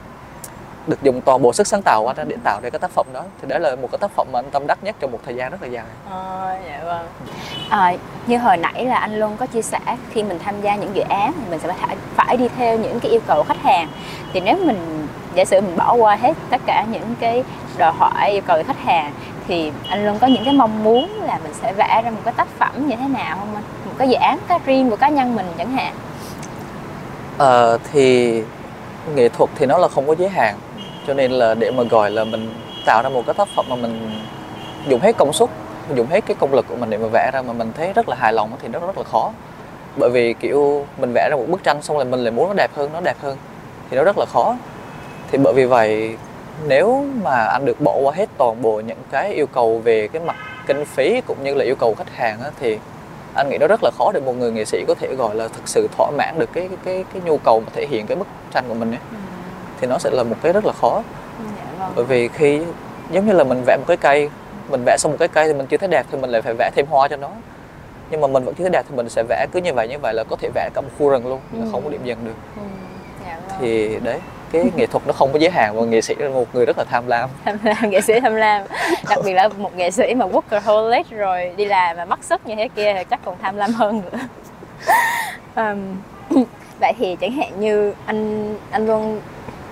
Được 0.88 1.04
dùng 1.04 1.22
toàn 1.22 1.42
bộ 1.42 1.54
sức 1.54 1.68
sáng 1.68 1.82
tạo 1.82 2.02
của 2.02 2.10
anh 2.10 2.16
ra 2.16 2.24
để 2.24 2.36
tạo 2.44 2.60
ra 2.64 2.70
cái 2.70 2.80
tác 2.80 2.92
phẩm 2.92 3.06
đó 3.14 3.24
thì 3.42 3.48
đấy 3.48 3.60
là 3.60 3.76
một 3.76 3.88
cái 3.92 4.00
tác 4.00 4.12
phẩm 4.12 4.28
mà 4.32 4.40
anh 4.40 4.52
tâm 4.52 4.68
đắc 4.68 4.78
nhất 4.84 4.96
trong 5.00 5.12
một 5.12 5.20
thời 5.26 5.36
gian 5.36 5.52
rất 5.52 5.62
là 5.62 5.68
dài 5.68 5.86
Ờ, 6.10 6.56
dạ 6.68 6.80
vâng. 6.86 7.06
À, 7.70 7.94
như 8.28 8.38
hồi 8.38 8.58
nãy 8.58 8.86
là 8.86 8.96
anh 8.96 9.20
luôn 9.20 9.38
có 9.38 9.46
chia 9.46 9.62
sẻ 9.62 9.80
khi 10.12 10.24
mình 10.24 10.40
tham 10.46 10.62
gia 10.62 10.76
những 10.76 10.96
dự 10.96 11.02
án 11.02 11.32
thì 11.34 11.42
mình 11.50 11.60
sẽ 11.60 11.74
phải 11.74 11.96
phải 12.16 12.38
đi 12.38 12.48
theo 12.58 12.78
những 12.78 13.00
cái 13.00 13.12
yêu 13.12 13.22
cầu 13.28 13.38
của 13.38 13.44
khách 13.44 13.64
hàng. 13.64 13.88
Thì 14.34 14.40
nếu 14.40 14.58
mình 14.66 15.08
giả 15.36 15.46
sử 15.46 15.62
mình 15.62 15.78
bỏ 15.78 15.94
qua 15.94 16.16
hết 16.16 16.34
tất 16.50 16.62
cả 16.66 16.86
những 16.92 17.16
cái 17.20 17.44
đòi 17.78 17.92
hỏi 17.92 18.32
yêu 18.32 18.42
cầu 18.48 18.58
của 18.58 18.64
khách 18.68 18.80
hàng 18.84 19.12
thì 19.48 19.72
anh 19.90 20.06
luôn 20.06 20.20
có 20.20 20.28
những 20.28 20.46
cái 20.46 20.54
mong 20.54 20.84
muốn 20.84 21.22
là 21.24 21.40
mình 21.44 21.54
sẽ 21.62 21.74
vẽ 21.74 22.02
ra 22.04 22.10
một 22.12 22.22
cái 22.26 22.34
tác 22.38 22.48
phẩm 22.60 22.88
như 22.88 22.96
thế 22.96 23.08
nào 23.08 23.38
không 23.40 23.56
anh? 23.56 23.64
Một 23.86 23.94
cái 23.98 24.10
dự 24.10 24.16
án 24.16 24.38
cá 24.48 24.60
riêng 24.66 24.90
của 24.90 24.96
cá 24.96 25.10
nhân 25.10 25.36
mình 25.36 25.46
chẳng 25.58 25.72
hạn. 25.72 25.94
Ờ, 27.38 27.78
thì 27.92 28.44
nghệ 29.16 29.30
thuật 29.30 29.50
thì 29.56 29.66
nó 29.66 29.78
là 29.78 29.88
không 29.88 30.08
có 30.08 30.16
giới 30.18 30.30
hạn 30.30 30.56
cho 31.08 31.14
nên 31.14 31.32
là 31.32 31.54
để 31.54 31.72
mà 31.72 31.84
gọi 31.84 32.12
là 32.12 32.24
mình 32.24 32.50
tạo 32.86 33.04
ra 33.04 33.10
một 33.10 33.24
cái 33.26 33.34
tác 33.34 33.48
phẩm 33.56 33.66
mà 33.70 33.76
mình 33.76 34.20
dùng 34.88 35.00
hết 35.00 35.18
công 35.18 35.34
suất 35.34 35.50
mình 35.88 35.98
dùng 35.98 36.08
hết 36.08 36.26
cái 36.26 36.36
công 36.40 36.54
lực 36.54 36.66
của 36.70 36.76
mình 36.76 36.90
để 36.90 36.98
mà 36.98 37.08
vẽ 37.14 37.32
ra 37.34 37.42
mà 37.42 37.54
mình 37.54 37.72
thấy 37.78 37.94
rất 37.94 38.10
là 38.10 38.16
hài 38.16 38.34
lòng 38.34 38.52
thì 38.62 38.68
nó 38.68 38.80
rất 38.80 38.98
là 38.98 39.04
khó. 39.04 39.32
Bởi 39.96 40.10
vì 40.10 40.34
kiểu 40.34 40.86
mình 40.98 41.12
vẽ 41.14 41.30
ra 41.30 41.36
một 41.36 41.46
bức 41.48 41.64
tranh 41.64 41.82
xong 41.82 41.98
là 41.98 42.04
mình 42.04 42.20
lại 42.20 42.32
muốn 42.32 42.48
nó 42.48 42.54
đẹp 42.54 42.72
hơn 42.76 42.90
nó 42.94 43.02
đẹp 43.02 43.18
hơn 43.22 43.38
thì 43.90 43.98
nó 43.98 44.04
rất 44.04 44.18
là 44.18 44.26
khó. 44.34 44.56
Thì 45.32 45.38
bởi 45.44 45.54
vì 45.54 45.66
vậy 45.66 46.16
nếu 46.68 47.06
mà 47.24 47.46
anh 47.54 47.66
được 47.66 47.82
bỏ 47.82 47.96
qua 47.96 48.14
hết 48.16 48.30
toàn 48.38 48.62
bộ 48.62 48.80
những 48.80 48.98
cái 49.12 49.34
yêu 49.34 49.48
cầu 49.48 49.80
về 49.80 50.08
cái 50.08 50.22
mặt 50.22 50.36
kinh 50.68 50.86
phí 50.86 51.22
cũng 51.28 51.44
như 51.44 51.54
là 51.54 51.66
yêu 51.66 51.76
cầu 51.76 51.96
khách 51.98 52.16
hàng 52.16 52.40
á, 52.42 52.50
thì 52.60 52.78
anh 53.36 53.50
nghĩ 53.50 53.58
nó 53.58 53.68
rất 53.68 53.80
là 53.84 53.92
khó 53.98 54.12
để 54.14 54.20
một 54.20 54.34
người 54.34 54.52
nghệ 54.52 54.66
sĩ 54.66 54.86
có 54.88 54.96
thể 54.96 55.16
gọi 55.16 55.36
là 55.36 55.48
thực 55.48 55.68
sự 55.68 55.88
thỏa 55.98 56.12
mãn 56.18 56.40
được 56.40 56.50
cái 56.54 56.68
cái 56.68 56.78
cái, 56.86 57.06
cái 57.14 57.22
nhu 57.26 57.38
cầu 57.38 57.60
mà 57.60 57.72
thể 57.74 57.88
hiện 57.90 58.08
cái 58.08 58.18
bức 58.18 58.28
tranh 58.54 58.66
của 58.68 58.74
mình 58.74 58.92
ấy 58.92 59.00
thì 59.82 59.88
nó 59.88 59.98
sẽ 59.98 60.10
là 60.14 60.24
một 60.24 60.36
cái 60.44 60.54
rất 60.54 60.66
là 60.66 60.74
khó. 60.74 61.04
Dạ 61.58 61.66
vâng. 61.80 61.92
bởi 61.96 62.06
vì 62.06 62.28
khi 62.28 62.62
giống 63.12 63.28
như 63.28 63.34
là 63.34 63.44
mình 63.44 63.64
vẽ 63.66 63.78
một 63.78 63.84
cái 63.88 63.98
cây 63.98 64.30
mình 64.70 64.84
vẽ 64.86 64.98
xong 64.98 65.12
một 65.12 65.18
cái 65.20 65.28
cây 65.28 65.48
thì 65.48 65.54
mình 65.54 65.68
chưa 65.68 65.78
thấy 65.78 65.90
đẹp 65.90 66.06
thì 66.12 66.18
mình 66.18 66.30
lại 66.30 66.42
phải 66.42 66.54
vẽ 66.54 66.72
thêm 66.76 66.86
hoa 66.90 67.08
cho 67.08 67.18
nó. 67.18 67.30
Nhưng 68.10 68.22
mà 68.22 68.28
mình 68.28 68.44
vẫn 68.44 68.56
chưa 68.56 68.64
thấy 68.64 68.70
đẹp 68.70 68.86
thì 68.90 68.96
mình 68.96 69.10
sẽ 69.10 69.24
vẽ 69.30 69.48
cứ 69.52 69.62
như 69.62 69.74
vậy 69.74 69.88
như 69.88 69.98
vậy 70.00 70.14
là 70.14 70.24
có 70.24 70.36
thể 70.36 70.50
vẽ 70.56 70.70
cả 70.74 70.82
một 70.82 70.90
khu 71.00 71.10
rừng 71.10 71.28
luôn 71.28 71.40
là 71.52 71.66
không 71.72 71.84
có 71.84 71.90
điểm 71.90 72.02
dừng 72.04 72.26
được. 72.26 72.36
Ừ, 72.56 72.62
dạ 73.26 73.40
vâng. 73.48 73.58
thì 73.62 74.00
đấy 74.04 74.20
cái 74.52 74.72
nghệ 74.76 74.86
thuật 74.86 75.08
nó 75.08 75.14
không 75.14 75.34
có 75.34 75.40
giới 75.40 75.52
hạn 75.52 75.76
và 75.76 75.86
nghệ 75.86 76.02
sĩ 76.02 76.16
là 76.18 76.30
một 76.30 76.56
người 76.56 76.66
rất 76.66 76.78
là 76.78 76.84
tham 76.84 77.08
lam. 77.08 77.30
Tham 77.46 77.58
lam 77.64 77.90
nghệ 77.90 78.02
sĩ 78.02 78.20
tham 78.20 78.36
lam. 78.36 78.64
Đặc 79.10 79.20
biệt 79.26 79.34
là 79.34 79.48
một 79.48 79.76
nghệ 79.76 79.92
sĩ 79.92 80.14
mà 80.16 80.26
workaholic 80.26 81.04
rồi 81.10 81.52
đi 81.58 81.66
làm 81.66 81.98
mà 81.98 82.06
mất 82.06 82.24
sức 82.24 82.48
như 82.48 82.56
thế 82.56 82.68
kia 82.76 82.94
thì 82.94 83.04
chắc 83.10 83.20
còn 83.26 83.36
tham 83.42 83.58
lam 83.58 83.74
hơn 83.74 84.02
nữa. 84.02 84.20
Ừm, 85.56 85.96
vậy 86.80 86.94
thì 86.98 87.16
chẳng 87.22 87.32
hạn 87.32 87.60
như 87.60 87.94
anh 88.06 88.56
anh 88.72 88.88
luôn 88.88 89.22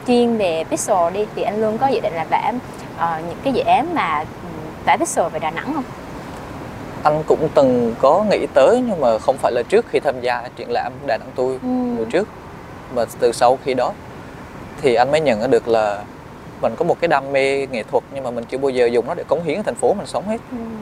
chuyên 0.09 0.37
về 0.37 0.63
pixel 0.69 1.13
đi 1.13 1.25
thì 1.35 1.41
anh 1.41 1.61
luôn 1.61 1.77
có 1.77 1.87
dự 1.87 1.99
định 1.99 2.13
là 2.13 2.25
vẽ 2.31 2.51
ờ, 2.97 3.21
những 3.29 3.37
cái 3.43 3.53
dự 3.53 3.61
án 3.61 3.95
mà 3.95 4.19
ừm, 4.19 4.25
vẽ 4.85 4.97
pixel 4.97 5.25
về 5.27 5.39
Đà 5.39 5.51
Nẵng 5.51 5.73
không? 5.73 5.83
anh 7.03 7.23
cũng 7.27 7.49
từng 7.55 7.95
có 7.99 8.25
nghĩ 8.29 8.45
tới 8.53 8.83
nhưng 8.87 9.01
mà 9.01 9.17
không 9.19 9.37
phải 9.37 9.51
là 9.51 9.63
trước 9.69 9.85
khi 9.89 9.99
tham 9.99 10.21
gia 10.21 10.47
triển 10.55 10.67
lãm 10.71 10.93
Đà 11.07 11.17
Nẵng 11.17 11.29
tôi 11.35 11.59
mùa 11.97 12.03
trước. 12.11 12.27
Mà 12.95 13.05
từ 13.19 13.31
sau 13.31 13.57
khi 13.65 13.73
đó 13.73 13.91
thì 14.81 14.95
anh 14.95 15.11
mới 15.11 15.21
nhận 15.21 15.51
được 15.51 15.67
là 15.67 16.03
mình 16.61 16.73
có 16.77 16.85
một 16.85 16.97
cái 17.01 17.07
đam 17.07 17.31
mê 17.31 17.67
nghệ 17.71 17.83
thuật 17.83 18.03
nhưng 18.13 18.23
mà 18.23 18.31
mình 18.31 18.43
chưa 18.43 18.57
bao 18.57 18.69
giờ 18.69 18.85
dùng 18.85 19.07
nó 19.07 19.13
để 19.13 19.23
cống 19.27 19.43
hiến 19.43 19.63
thành 19.63 19.75
phố 19.75 19.93
mình 19.93 20.07
sống 20.07 20.27
hết. 20.27 20.37
Ừm, 20.51 20.81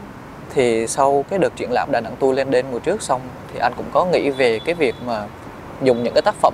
thì 0.53 0.87
sau 0.87 1.25
cái 1.29 1.39
đợt 1.39 1.55
triển 1.55 1.71
lãm 1.71 1.91
Đà 1.91 2.01
Nẵng 2.01 2.15
tôi 2.19 2.35
lên 2.35 2.51
đên 2.51 2.65
mùa 2.71 2.79
trước 2.79 3.01
xong 3.01 3.21
thì 3.53 3.59
anh 3.59 3.73
cũng 3.77 3.85
có 3.91 4.05
nghĩ 4.05 4.29
về 4.29 4.59
cái 4.65 4.75
việc 4.75 4.95
mà 5.05 5.23
dùng 5.81 6.03
những 6.03 6.13
cái 6.13 6.21
tác 6.21 6.35
phẩm 6.35 6.53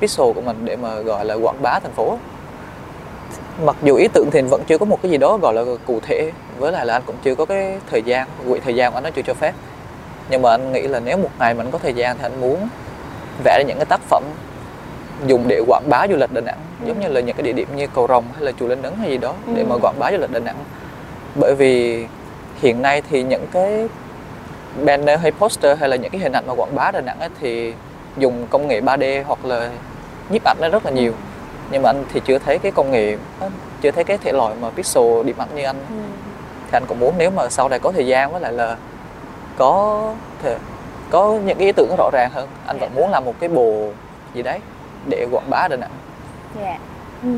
pixel 0.00 0.26
của 0.34 0.40
mình 0.40 0.56
để 0.64 0.76
mà 0.76 0.94
gọi 1.00 1.24
là 1.24 1.34
quảng 1.34 1.62
bá 1.62 1.78
thành 1.82 1.92
phố. 1.92 2.18
Mặc 3.64 3.76
dù 3.82 3.96
ý 3.96 4.08
tưởng 4.08 4.28
thì 4.32 4.42
vẫn 4.42 4.62
chưa 4.66 4.78
có 4.78 4.86
một 4.86 4.98
cái 5.02 5.10
gì 5.10 5.16
đó 5.18 5.36
gọi 5.36 5.54
là 5.54 5.62
cụ 5.86 6.00
thể 6.02 6.32
với 6.58 6.72
lại 6.72 6.86
là 6.86 6.94
anh 6.94 7.02
cũng 7.06 7.16
chưa 7.22 7.34
có 7.34 7.44
cái 7.44 7.78
thời 7.90 8.02
gian 8.02 8.28
quỹ 8.48 8.60
thời 8.64 8.74
gian 8.74 8.92
của 8.92 8.98
anh 8.98 9.04
nó 9.04 9.10
chưa 9.10 9.22
cho 9.22 9.34
phép. 9.34 9.52
Nhưng 10.30 10.42
mà 10.42 10.50
anh 10.50 10.72
nghĩ 10.72 10.82
là 10.82 11.00
nếu 11.00 11.16
một 11.16 11.30
ngày 11.38 11.54
mình 11.54 11.70
có 11.70 11.78
thời 11.78 11.92
gian 11.94 12.16
thì 12.18 12.24
anh 12.24 12.40
muốn 12.40 12.68
vẽ 13.44 13.58
ra 13.58 13.64
những 13.68 13.76
cái 13.76 13.86
tác 13.86 14.00
phẩm 14.08 14.22
dùng 15.26 15.44
để 15.48 15.60
quảng 15.66 15.82
bá 15.88 16.06
du 16.08 16.16
lịch 16.16 16.32
Đà 16.32 16.40
Nẵng 16.40 16.58
giống 16.84 17.00
như 17.00 17.08
là 17.08 17.20
những 17.20 17.36
cái 17.36 17.42
địa 17.42 17.52
điểm 17.52 17.68
như 17.76 17.86
cầu 17.94 18.06
Rồng 18.08 18.24
hay 18.34 18.42
là 18.44 18.52
chùa 18.60 18.66
Linh 18.68 18.82
Ấn 18.82 18.94
hay 19.00 19.10
gì 19.10 19.18
đó 19.18 19.34
để 19.54 19.64
mà 19.64 19.74
Ừ. 19.74 19.78
quảng 19.82 19.98
bá 19.98 20.10
du 20.12 20.18
lịch 20.18 20.30
Đà 20.30 20.40
Nẵng. 20.40 20.56
Bởi 21.34 21.54
vì 21.54 22.06
hiện 22.62 22.82
nay 22.82 23.02
thì 23.10 23.22
những 23.22 23.46
cái 23.52 23.88
banner 24.84 25.20
hay 25.20 25.32
poster 25.32 25.78
hay 25.78 25.88
là 25.88 25.96
những 25.96 26.10
cái 26.10 26.20
hình 26.20 26.32
ảnh 26.32 26.44
mà 26.46 26.54
quảng 26.54 26.74
bá 26.74 26.90
Đà 26.90 27.00
Nẵng 27.00 27.20
ấy 27.20 27.28
thì 27.40 27.74
dùng 28.18 28.46
công 28.50 28.68
nghệ 28.68 28.80
3D 28.80 29.24
hoặc 29.26 29.44
là 29.44 29.70
nhiếp 30.30 30.44
ảnh 30.44 30.56
nó 30.60 30.68
rất 30.68 30.84
là 30.84 30.90
nhiều. 30.90 31.12
Nhưng 31.70 31.82
mà 31.82 31.90
anh 31.90 32.04
thì 32.12 32.20
chưa 32.24 32.38
thấy 32.38 32.58
cái 32.58 32.72
công 32.72 32.90
nghệ 32.90 33.16
chưa 33.80 33.90
thấy 33.90 34.04
cái 34.04 34.18
thể 34.18 34.32
loại 34.32 34.54
mà 34.60 34.70
pixel 34.70 35.22
điểm 35.24 35.36
ảnh 35.38 35.48
như 35.54 35.64
anh. 35.64 35.76
Ừ. 35.88 35.94
thì 36.70 36.76
anh 36.76 36.84
cũng 36.86 36.98
muốn 37.00 37.14
nếu 37.18 37.30
mà 37.30 37.48
sau 37.50 37.68
này 37.68 37.78
có 37.78 37.92
thời 37.92 38.06
gian 38.06 38.32
với 38.32 38.40
lại 38.40 38.52
là 38.52 38.76
có 39.58 40.00
thể 40.42 40.56
có 41.10 41.38
những 41.44 41.58
cái 41.58 41.66
ý 41.66 41.72
tưởng 41.72 41.94
rõ 41.98 42.10
ràng 42.12 42.30
hơn 42.34 42.48
anh 42.66 42.78
vẫn 42.78 42.94
muốn 42.94 43.10
làm 43.10 43.24
một 43.24 43.34
cái 43.40 43.48
bộ 43.48 43.88
gì 44.34 44.42
đấy 44.42 44.58
để 45.06 45.26
quảng 45.30 45.50
bá 45.50 45.68
Đà 45.68 45.76
Nẵng 45.76 45.90
Dạ. 46.60 46.78
Ừ. 47.22 47.28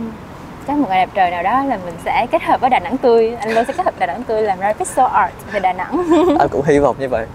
Chắc 0.67 0.77
một 0.77 0.87
ngày 0.89 1.07
đẹp 1.07 1.11
trời 1.15 1.31
nào 1.31 1.43
đó 1.43 1.65
là 1.65 1.79
mình 1.85 1.95
sẽ 2.05 2.27
kết 2.31 2.43
hợp 2.43 2.61
với 2.61 2.71
Đà 2.71 2.79
Nẵng 2.79 2.97
tươi. 2.99 3.37
Anh 3.41 3.51
luôn 3.51 3.65
sẽ 3.65 3.73
kết 3.77 3.85
hợp 3.87 3.95
Đà 3.99 4.07
Nẵng 4.07 4.23
tươi 4.23 4.43
làm 4.43 4.61
ra 4.61 4.73
pixel 4.73 5.07
art 5.13 5.33
về 5.53 5.61
Đà 5.61 5.73
Nẵng. 5.73 6.05
Anh 6.39 6.49
cũng 6.49 6.63
hy 6.65 6.79
vọng 6.79 6.97
như 6.99 7.09
vậy. 7.09 7.27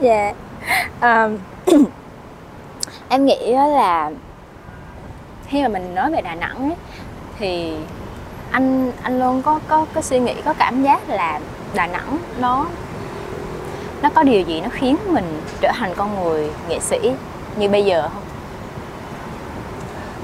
Dạ. 0.00 0.32
Ờm, 1.00 1.38
Em 3.08 3.24
nghĩ 3.24 3.52
là 3.52 4.10
khi 5.54 5.62
mà 5.62 5.68
mình 5.68 5.94
nói 5.94 6.10
về 6.10 6.20
Đà 6.20 6.34
Nẵng 6.34 6.56
ấy, 6.56 6.76
thì 7.38 7.72
anh 8.50 8.92
anh 9.02 9.20
luôn 9.20 9.42
có 9.42 9.60
có 9.68 9.86
có 9.94 10.00
suy 10.00 10.18
nghĩ 10.18 10.34
có 10.44 10.54
cảm 10.58 10.82
giác 10.82 11.08
là 11.08 11.40
Đà 11.74 11.86
Nẵng 11.86 12.18
nó 12.40 12.66
nó 14.02 14.10
có 14.14 14.22
điều 14.22 14.40
gì 14.40 14.60
nó 14.60 14.68
khiến 14.72 14.96
mình 15.06 15.24
trở 15.60 15.70
thành 15.74 15.92
con 15.96 16.24
người 16.24 16.50
nghệ 16.68 16.78
sĩ 16.80 16.98
như 17.56 17.68
bây 17.68 17.84
giờ 17.84 18.02
không? 18.02 18.22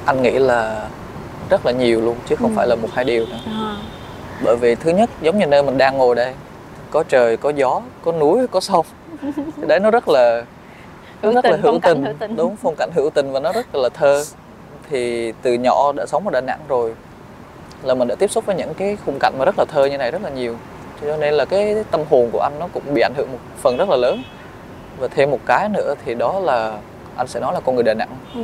anh 0.05 0.23
nghĩ 0.23 0.31
là 0.31 0.87
rất 1.51 1.67
là 1.67 1.73
nhiều 1.73 2.01
luôn 2.01 2.17
chứ 2.29 2.37
không 2.37 2.51
Ừ. 2.51 2.57
phải 2.57 2.67
là 2.67 2.75
một 2.75 2.89
hai 2.95 3.05
điều 3.05 3.27
nữa 3.27 3.77
bởi 4.45 4.57
vì 4.57 4.75
thứ 4.75 4.91
nhất 4.91 5.11
giống 5.21 5.39
như 5.39 5.47
nơi 5.47 5.63
mình 5.63 5.79
đang 5.79 5.99
ngồi 5.99 6.15
đây 6.15 6.35
có 6.91 7.03
trời 7.09 7.37
có 7.37 7.51
gió 7.57 7.81
có 8.03 8.13
núi 8.13 8.47
có 8.47 8.61
sông 8.61 8.87
đấy 9.57 9.81
nó 9.81 9.91
rất 9.91 10.09
là 10.09 10.45
nó 11.23 11.29
Hữu 11.29 11.35
rất 11.35 11.45
là 11.45 11.51
tình, 11.51 11.63
hữu 11.63 11.73
phong 11.73 11.81
cảnh 11.81 11.95
tình. 11.95 12.05
hữu 12.05 12.15
tình. 12.19 12.37
đúng 12.37 12.57
phong 12.57 12.75
cảnh 12.79 12.91
hữu 12.95 13.11
tình 13.11 13.33
và 13.33 13.41
nó 13.41 13.53
rất 13.53 13.75
là 13.75 13.89
thơ 13.89 14.25
thì 14.91 15.33
từ 15.43 15.55
nhỏ 15.55 15.93
đã 15.93 16.07
sống 16.07 16.25
ở 16.25 16.31
Đà 16.31 16.41
Nẵng 16.41 16.61
rồi 16.69 16.95
là 17.83 17.95
mình 17.95 18.09
đã 18.09 18.15
tiếp 18.15 18.31
xúc 18.31 18.47
với 18.47 18.57
những 18.57 18.75
cái 18.75 18.97
khung 19.07 19.19
cảnh 19.21 19.35
mà 19.39 19.45
rất 19.45 19.59
là 19.59 19.65
thơ 19.65 19.85
như 19.85 19.99
này 19.99 20.11
rất 20.11 20.23
là 20.23 20.31
nhiều. 20.31 20.57
Cho 21.01 21.17
nên 21.17 21.35
là 21.35 21.45
cái 21.45 21.85
tâm 21.91 22.01
hồn 22.11 22.31
của 22.33 22.41
anh 22.41 22.53
nó 22.59 22.69
cũng 22.75 22.83
bị 22.95 23.01
ảnh 23.03 23.13
hưởng 23.17 23.33
một 23.33 23.39
phần 23.57 23.77
rất 23.77 23.89
là 23.89 23.97
lớn. 23.97 24.23
Và 24.99 25.09
thêm 25.09 25.31
một 25.31 25.39
cái 25.47 25.69
nữa 25.69 25.95
thì 26.05 26.15
đó 26.15 26.41
là 26.41 26.79
anh 27.17 27.27
sẽ 27.27 27.41
nói 27.41 27.55
là 27.55 27.61
con 27.61 27.75
người 27.75 27.85
Đà 27.85 27.95
Nẵng. 27.95 28.17
Ừ. 28.35 28.41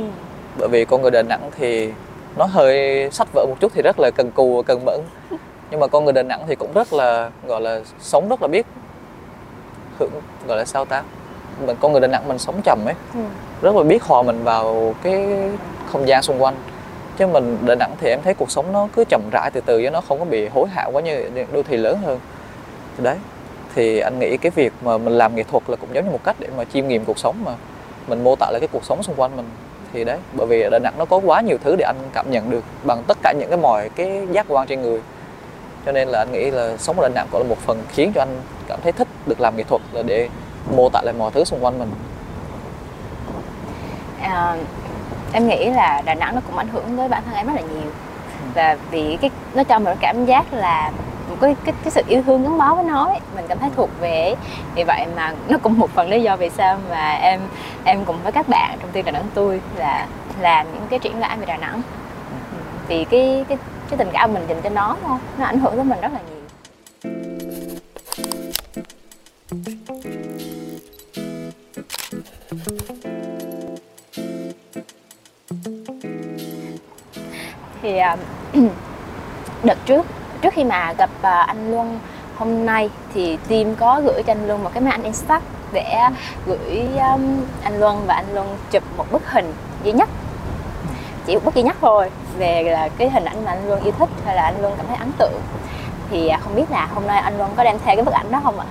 bởi 0.57 0.69
vì 0.69 0.85
con 0.85 1.01
người 1.01 1.11
Đà 1.11 1.21
Nẵng 1.21 1.49
thì 1.57 1.91
nó 2.37 2.45
hơi 2.45 3.07
sách 3.11 3.27
vở 3.33 3.45
một 3.45 3.55
chút 3.59 3.71
thì 3.75 3.81
rất 3.81 3.99
là 3.99 4.11
cần 4.15 4.31
cù 4.31 4.55
và 4.55 4.63
cần 4.63 4.85
mẫn. 4.85 5.01
Nhưng 5.71 5.79
mà 5.79 5.87
con 5.87 6.03
người 6.03 6.13
Đà 6.13 6.23
Nẵng 6.23 6.43
thì 6.47 6.55
cũng 6.55 6.73
rất 6.73 6.93
là 6.93 7.29
gọi 7.47 7.61
là 7.61 7.81
sống 7.99 8.29
rất 8.29 8.41
là 8.41 8.47
biết 8.47 8.65
hưởng 9.99 10.11
gọi 10.47 10.57
là 10.57 10.65
sao 10.65 10.85
ta? 10.85 11.03
Mình 11.65 11.75
con 11.79 11.91
người 11.91 12.01
Đà 12.01 12.07
Nẵng 12.07 12.27
mình 12.27 12.37
sống 12.37 12.61
chậm 12.63 12.79
ấy. 12.85 12.95
Ừ. 13.13 13.19
rất 13.61 13.75
là 13.75 13.83
biết 13.83 14.03
hòa 14.03 14.21
mình 14.21 14.43
vào 14.43 14.95
cái 15.03 15.25
không 15.87 16.07
gian 16.07 16.23
xung 16.23 16.43
quanh. 16.43 16.55
Chứ 17.17 17.27
mình 17.27 17.57
Đà 17.65 17.75
Nẵng 17.75 17.95
thì 17.99 18.09
em 18.09 18.19
thấy 18.23 18.33
cuộc 18.33 18.51
sống 18.51 18.71
nó 18.71 18.87
cứ 18.95 19.03
chậm 19.09 19.21
rãi 19.31 19.51
từ 19.51 19.61
từ 19.61 19.81
chứ 19.81 19.89
nó 19.89 20.01
không 20.01 20.19
có 20.19 20.25
bị 20.25 20.47
hối 20.47 20.69
hả 20.69 20.85
quá 20.85 21.01
như 21.01 21.29
đô 21.51 21.63
thị 21.63 21.77
lớn 21.77 21.99
hơn. 22.05 22.19
Thì 22.97 23.03
đấy 23.03 23.17
thì 23.75 23.99
anh 23.99 24.19
nghĩ 24.19 24.37
cái 24.37 24.51
việc 24.55 24.73
mà 24.81 24.97
mình 24.97 25.13
làm 25.13 25.35
nghệ 25.35 25.43
thuật 25.43 25.63
là 25.67 25.75
cũng 25.75 25.89
giống 25.93 26.05
như 26.05 26.11
một 26.11 26.23
cách 26.23 26.35
để 26.39 26.47
mà 26.57 26.63
chiêm 26.63 26.87
nghiệm 26.87 27.05
cuộc 27.05 27.19
sống 27.19 27.35
mà. 27.45 27.51
Mình 28.07 28.23
mô 28.23 28.35
tả 28.35 28.51
lại 28.51 28.59
cái 28.59 28.69
cuộc 28.71 28.85
sống 28.85 29.03
xung 29.03 29.15
quanh 29.15 29.35
mình. 29.35 29.49
Thì 29.93 30.03
đấy 30.03 30.17
bởi 30.33 30.47
vì 30.47 30.61
ở 30.61 30.69
Đà 30.69 30.79
Nẵng 30.79 30.93
nó 30.97 31.05
có 31.05 31.21
quá 31.25 31.41
nhiều 31.41 31.57
thứ 31.63 31.75
để 31.75 31.83
anh 31.83 31.95
cảm 32.13 32.31
nhận 32.31 32.49
được 32.49 32.63
bằng 32.83 33.03
tất 33.07 33.17
cả 33.23 33.33
những 33.39 33.49
cái 33.49 33.57
mọi 33.57 33.89
cái 33.89 34.27
giác 34.31 34.45
quan 34.49 34.67
trên 34.67 34.81
người. 34.81 35.01
Cho 35.85 35.91
nên 35.91 36.07
là 36.07 36.19
anh 36.19 36.31
nghĩ 36.31 36.51
là 36.51 36.77
sống 36.77 36.99
ở 36.99 37.09
Đà 37.09 37.13
Nẵng 37.15 37.27
cũng 37.31 37.41
là 37.41 37.47
một 37.49 37.57
phần 37.57 37.83
khiến 37.89 38.11
cho 38.15 38.21
anh 38.21 38.41
cảm 38.67 38.79
thấy 38.83 38.91
thích 38.91 39.07
được 39.25 39.41
làm 39.41 39.57
nghệ 39.57 39.63
thuật 39.63 39.81
là 39.91 40.03
để 40.03 40.29
mô 40.75 40.89
tả 40.89 41.01
lại 41.03 41.13
mọi 41.17 41.31
thứ 41.31 41.43
xung 41.43 41.65
quanh 41.65 41.79
mình. 41.79 41.91
À, 44.21 44.57
em 45.33 45.47
nghĩ 45.47 45.69
là 45.69 46.01
Đà 46.05 46.15
Nẵng 46.15 46.35
nó 46.35 46.41
cũng 46.47 46.57
ảnh 46.57 46.67
hưởng 46.67 46.97
tới 46.97 47.09
bản 47.09 47.23
thân 47.25 47.35
em 47.35 47.47
rất 47.47 47.53
là 47.55 47.61
nhiều. 47.61 47.91
Và 48.53 48.77
vì 48.91 49.17
cái 49.21 49.29
nó 49.53 49.63
cho 49.63 49.79
mình 49.79 49.97
cảm 50.01 50.25
giác 50.25 50.53
là 50.53 50.91
một 51.29 51.35
cái 51.41 51.55
cái 51.65 51.73
cái 51.83 51.91
sự 51.91 52.01
yêu 52.07 52.23
thương 52.25 52.43
gắn 52.43 52.57
bó 52.57 52.75
với 52.75 52.83
nó 52.83 53.05
ấy, 53.05 53.19
mình 53.35 53.45
cảm 53.47 53.59
thấy 53.59 53.69
thuộc 53.75 53.89
về 53.99 54.21
ấy. 54.21 54.35
vì 54.75 54.83
vậy 54.83 55.05
mà 55.15 55.33
nó 55.49 55.57
cũng 55.57 55.79
một 55.79 55.89
phần 55.89 56.09
lý 56.09 56.21
do 56.23 56.35
vì 56.35 56.49
sao 56.49 56.77
mà 56.89 57.11
em 57.11 57.39
em 57.83 58.05
cùng 58.05 58.15
với 58.23 58.31
các 58.31 58.49
bạn 58.49 58.77
trong 58.81 58.91
team 58.91 59.05
Đà 59.05 59.11
Nẵng 59.11 59.25
tôi 59.33 59.61
là 59.75 60.07
làm 60.39 60.65
những 60.73 60.87
cái 60.89 60.99
triển 60.99 61.19
lãm 61.19 61.39
về 61.39 61.45
Đà 61.45 61.57
Nẵng. 61.57 61.81
Ừ, 62.31 62.57
vì 62.87 63.05
cái 63.05 63.45
cái 63.47 63.57
cái 63.89 63.97
tình 63.97 64.09
cảm 64.13 64.33
mình 64.33 64.45
dành 64.47 64.61
cho 64.61 64.69
nó 64.69 64.95
thôi 65.07 65.17
nó 65.37 65.45
ảnh 65.45 65.59
hưởng 65.59 65.75
tới 65.75 65.83
mình 65.83 66.01
rất 66.01 66.13
là 66.13 66.19
nhiều 66.29 66.36
thì 77.97 78.01
à, 78.03 78.17
đợt 79.63 79.77
trước 79.85 80.05
trước 80.41 80.53
khi 80.53 80.63
mà 80.63 80.93
gặp 80.97 81.09
à, 81.21 81.41
anh 81.41 81.71
Luân 81.71 81.99
hôm 82.35 82.65
nay 82.65 82.89
thì 83.13 83.37
team 83.47 83.75
có 83.75 84.01
gửi 84.03 84.23
cho 84.23 84.31
anh 84.31 84.47
Luân 84.47 84.63
một 84.63 84.69
cái 84.73 84.81
máy 84.81 84.91
ảnh 84.91 85.03
Instax 85.03 85.41
để 85.71 85.95
gửi 86.45 86.87
um, 86.95 87.45
anh 87.63 87.79
Luân 87.79 88.05
và 88.07 88.13
anh 88.13 88.33
Luân 88.33 88.57
chụp 88.71 88.83
một 88.97 89.05
bức 89.11 89.31
hình 89.31 89.53
duy 89.83 89.91
nhất. 89.91 90.09
Chỉ 91.25 91.35
một 91.35 91.41
bức 91.45 91.55
duy 91.55 91.63
nhất 91.63 91.75
thôi 91.81 92.09
về 92.37 92.63
là 92.63 92.89
cái 92.97 93.09
hình 93.09 93.25
ảnh 93.25 93.45
mà 93.45 93.51
anh 93.51 93.67
Luân 93.67 93.83
yêu 93.83 93.93
thích 93.99 94.09
hay 94.25 94.35
là 94.35 94.41
anh 94.41 94.61
Luân 94.61 94.73
cảm 94.77 94.85
thấy 94.87 94.97
ấn 94.97 95.11
tượng. 95.17 95.41
Thì 96.09 96.27
à, 96.27 96.39
không 96.43 96.55
biết 96.55 96.71
là 96.71 96.85
hôm 96.85 97.07
nay 97.07 97.19
anh 97.19 97.37
Luân 97.37 97.51
có 97.55 97.63
đem 97.63 97.77
theo 97.85 97.95
cái 97.95 98.05
bức 98.05 98.13
ảnh 98.13 98.31
đó 98.31 98.41
không 98.43 98.59
ạ? 98.59 98.65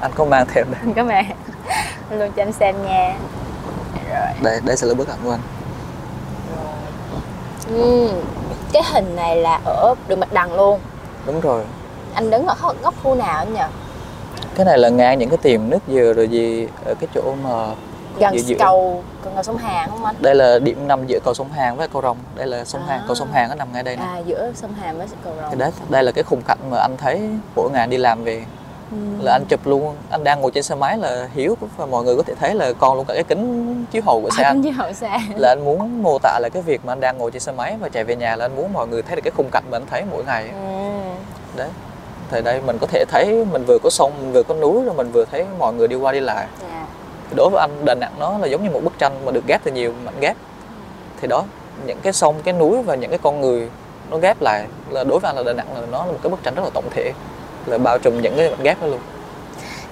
anh 0.00 0.12
có 0.14 0.24
mang 0.24 0.46
theo 0.54 0.64
đây. 0.64 0.94
Cảm 0.94 1.06
ơn 1.06 1.14
anh 2.10 2.18
Luân 2.18 2.32
cho 2.36 2.42
em 2.42 2.52
xem 2.52 2.74
nha. 2.84 3.14
Rồi 4.10 4.26
đây 4.42 4.60
đây 4.64 4.76
sẽ 4.76 4.86
là 4.86 4.94
bức 4.94 5.08
ảnh 5.08 5.18
của 5.24 5.30
anh. 5.30 5.40
Ừm, 7.70 8.10
cái 8.76 8.84
hình 8.92 9.16
này 9.16 9.36
là 9.36 9.60
ở 9.64 9.94
đường 10.08 10.20
Bạch 10.20 10.32
Đằng 10.32 10.54
luôn. 10.54 10.80
Đúng 11.26 11.40
rồi. 11.40 11.64
Anh 12.14 12.30
đứng 12.30 12.46
ở 12.46 12.54
góc, 12.82 12.94
khu 13.02 13.14
nào 13.14 13.36
anh 13.38 13.54
nhỉ? 13.54 13.60
Cái 14.54 14.66
này 14.66 14.78
là 14.78 14.88
ngang 14.88 15.18
những 15.18 15.28
cái 15.30 15.38
tiệm 15.42 15.70
nước 15.70 15.78
dừa 15.88 16.12
rồi 16.12 16.28
gì 16.28 16.68
ở 16.84 16.94
cái 17.00 17.08
chỗ 17.14 17.34
mà 17.44 17.50
gần 18.18 18.34
Giữa- 18.38 18.42
giữa. 18.42 18.56
cầu 18.58 19.02
gần 19.24 19.34
cầu 19.34 19.42
sông 19.42 19.56
Hàn 19.56 19.90
không 19.90 20.04
anh? 20.04 20.14
Đây 20.20 20.34
là 20.34 20.58
điểm 20.58 20.88
nằm 20.88 21.06
giữa 21.06 21.18
cầu 21.24 21.34
sông 21.34 21.52
Hàn 21.52 21.76
với 21.76 21.88
cầu 21.88 22.02
Rồng. 22.02 22.16
Đây 22.34 22.46
là 22.46 22.64
sông 22.64 22.82
Hàn 22.86 22.98
À. 23.00 23.04
cầu 23.06 23.14
sông 23.14 23.32
Hàn 23.32 23.48
nó 23.48 23.54
nằm 23.54 23.72
ngay 23.72 23.82
đây 23.82 23.96
nè. 23.96 24.02
À 24.02 24.18
giữa 24.18 24.52
sông 24.54 24.72
Hàn 24.80 24.98
với 24.98 25.06
cầu 25.24 25.32
rồng. 25.42 25.58
Đấy 25.58 25.70
đây 25.88 26.02
là 26.02 26.12
cái 26.12 26.24
khung 26.24 26.42
cảnh 26.42 26.58
mà 26.70 26.78
anh 26.78 26.96
thấy 26.96 27.20
mỗi 27.56 27.70
ngày 27.70 27.86
đi 27.86 27.96
làm 27.96 28.24
về 28.24 28.44
Ừm. 28.90 29.24
là 29.24 29.32
anh 29.32 29.44
chụp 29.48 29.66
luôn 29.66 29.96
anh 30.10 30.24
đang 30.24 30.40
ngồi 30.40 30.50
trên 30.50 30.62
xe 30.62 30.74
máy 30.74 30.98
là 30.98 31.28
hiếu 31.34 31.56
và 31.76 31.86
mọi 31.86 32.04
người 32.04 32.16
có 32.16 32.22
thể 32.22 32.34
thấy 32.40 32.54
là 32.54 32.72
còn 32.72 32.96
luôn 32.96 33.04
cả 33.08 33.14
cái 33.14 33.24
kính 33.24 33.84
chiếu 33.90 34.02
hậu 34.06 34.20
của 34.22 34.30
xe 34.36 34.42
à, 34.42 34.48
anh 34.50 34.60
như 34.60 34.70
hậu 34.70 34.92
xe 34.92 35.18
là 35.36 35.48
anh 35.48 35.64
muốn 35.64 36.02
mô 36.02 36.18
tả 36.18 36.38
lại 36.42 36.50
cái 36.54 36.62
việc 36.62 36.84
mà 36.84 36.92
anh 36.92 37.00
đang 37.00 37.18
ngồi 37.18 37.30
trên 37.30 37.40
xe 37.40 37.52
máy 37.52 37.76
và 37.80 37.88
chạy 37.88 38.04
về 38.04 38.16
nhà 38.16 38.36
là 38.36 38.44
anh 38.44 38.56
muốn 38.56 38.72
mọi 38.72 38.86
người 38.88 39.02
thấy 39.02 39.16
được 39.16 39.22
cái 39.24 39.32
khung 39.36 39.50
cảnh 39.52 39.64
mà 39.70 39.76
anh 39.76 39.86
thấy 39.90 40.02
mỗi 40.10 40.24
ngày. 40.24 40.48
Ừm. 40.48 41.14
đấy 41.56 41.68
thì 42.30 42.42
đây 42.42 42.60
mình 42.66 42.78
có 42.80 42.86
thể 42.86 43.04
thấy 43.08 43.44
mình 43.52 43.64
vừa 43.66 43.78
có 43.82 43.90
sông 43.90 44.12
mình 44.20 44.32
vừa 44.32 44.42
có 44.42 44.54
núi 44.54 44.84
rồi 44.84 44.94
mình 44.94 45.10
vừa 45.12 45.24
thấy 45.32 45.44
mọi 45.58 45.72
người 45.74 45.88
đi 45.88 45.96
qua 45.96 46.12
đi 46.12 46.20
lại 46.20 46.46
Dạ. 46.62 46.86
Thì 47.30 47.36
đối 47.36 47.50
với 47.50 47.60
anh 47.60 47.84
Đà 47.84 47.94
Nẵng 47.94 48.12
nó 48.18 48.38
là 48.38 48.46
giống 48.46 48.64
như 48.64 48.70
một 48.70 48.80
bức 48.84 48.98
tranh 48.98 49.24
mà 49.24 49.32
được 49.32 49.46
ghép 49.46 49.64
từ 49.64 49.72
nhiều 49.72 49.92
mảnh 50.04 50.14
ghép 50.20 50.36
thì 51.20 51.28
đó 51.28 51.44
những 51.86 51.98
cái 52.02 52.12
sông 52.12 52.34
cái 52.44 52.54
núi 52.54 52.82
và 52.82 52.94
những 52.94 53.10
cái 53.10 53.18
con 53.22 53.40
người 53.40 53.68
nó 54.10 54.16
ghép 54.18 54.42
lại 54.42 54.66
là 54.90 55.04
đối 55.04 55.18
với 55.18 55.28
anh 55.28 55.36
là 55.36 55.42
Đà 55.42 55.52
Nẵng 55.52 55.66
là 55.74 55.86
nó 55.92 56.06
là 56.06 56.12
một 56.12 56.18
cái 56.22 56.30
bức 56.30 56.42
tranh 56.42 56.54
rất 56.54 56.62
là 56.64 56.70
tổng 56.74 56.84
thể 56.94 57.12
là 57.66 57.78
bao 57.78 57.98
trùm 57.98 58.20
những 58.22 58.34
cái 58.36 58.50
mảnh 58.50 58.62
ghép 58.62 58.80
đó 58.80 58.86
luôn. 58.86 59.00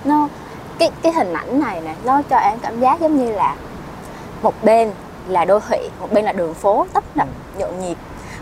Nó 0.05 0.29
cái 0.79 0.91
cái 1.03 1.13
hình 1.13 1.33
ảnh 1.33 1.61
này 1.61 1.81
nè 1.81 1.95
nó 2.05 2.23
cho 2.31 2.37
em 2.37 2.59
cảm 2.63 2.81
giác 2.81 3.01
giống 3.01 3.25
như 3.25 3.33
là 3.33 3.55
một 4.43 4.55
bên 4.63 4.91
là 5.29 5.45
đô 5.45 5.61
thị 5.61 5.91
một 6.01 6.13
bên 6.13 6.25
là 6.25 6.33
đường 6.33 6.55
phố 6.55 6.87
tấp 6.93 7.05
nập 7.15 7.29
nhộn 7.59 7.81
nhịp. 7.81 7.97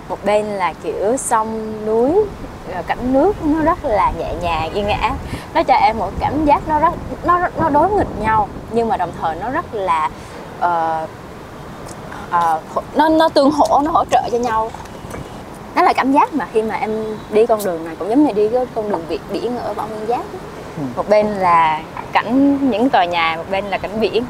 Một 0.09 0.19
bên 0.25 0.47
là 0.47 0.73
kiểu 0.83 1.17
sông 1.17 1.73
núi 1.87 2.13
rồi 2.75 2.83
cảnh 2.87 3.13
nước 3.13 3.45
nó 3.45 3.63
rất 3.63 3.85
là 3.85 4.13
nhẹ 4.19 4.35
nhàng 4.43 4.73
yên 4.75 4.89
ả 4.89 5.13
nó 5.55 5.63
cho 5.63 5.75
em 5.75 5.99
một 5.99 6.11
cảm 6.21 6.45
giác 6.45 6.69
nó 6.69 6.79
rất 6.79 6.95
nó 7.25 7.49
nó 7.59 7.69
đối 7.69 7.91
nghịch 7.91 8.21
nhau 8.21 8.49
nhưng 8.71 8.89
mà 8.89 8.97
đồng 8.97 9.11
thời 9.23 9.37
nó 9.37 9.51
rất 9.51 9.75
là 9.75 10.11
ờ, 10.61 11.07
ờ, 12.31 12.61
hỗ- 12.75 12.83
nó 12.95 13.09
nó 13.09 13.29
tương 13.29 13.51
hỗ 13.51 13.81
nó 13.85 13.91
hỗ 13.91 14.05
trợ 14.11 14.23
cho 14.33 14.39
nhau 14.39 14.71
đó 15.75 15.83
là 15.83 15.93
cảm 15.93 16.13
giác 16.13 16.35
mà 16.35 16.49
khi 16.53 16.63
mà 16.63 16.75
em 16.75 16.91
đi 17.31 17.47
con 17.47 17.65
đường 17.65 17.85
này 17.85 17.97
cũng 17.99 18.09
giống 18.09 18.27
như 18.27 18.33
đi 18.33 18.49
cái 18.49 18.67
con 18.75 18.91
đường 18.91 19.03
việt 19.09 19.21
biển 19.33 19.59
ở 19.59 19.75
Võ 19.75 19.87
Nguyên 19.87 20.07
Giáp. 20.09 20.25
Ừ. 20.79 20.83
một 20.97 21.09
bên 21.09 21.27
là 21.27 21.83
cảnh 22.13 22.59
những 22.71 22.91
tòa 22.91 23.05
nhà 23.05 23.37
một 23.37 23.45
bên 23.51 23.65
là 23.65 23.79
cảnh 23.79 24.01
biển 24.01 24.25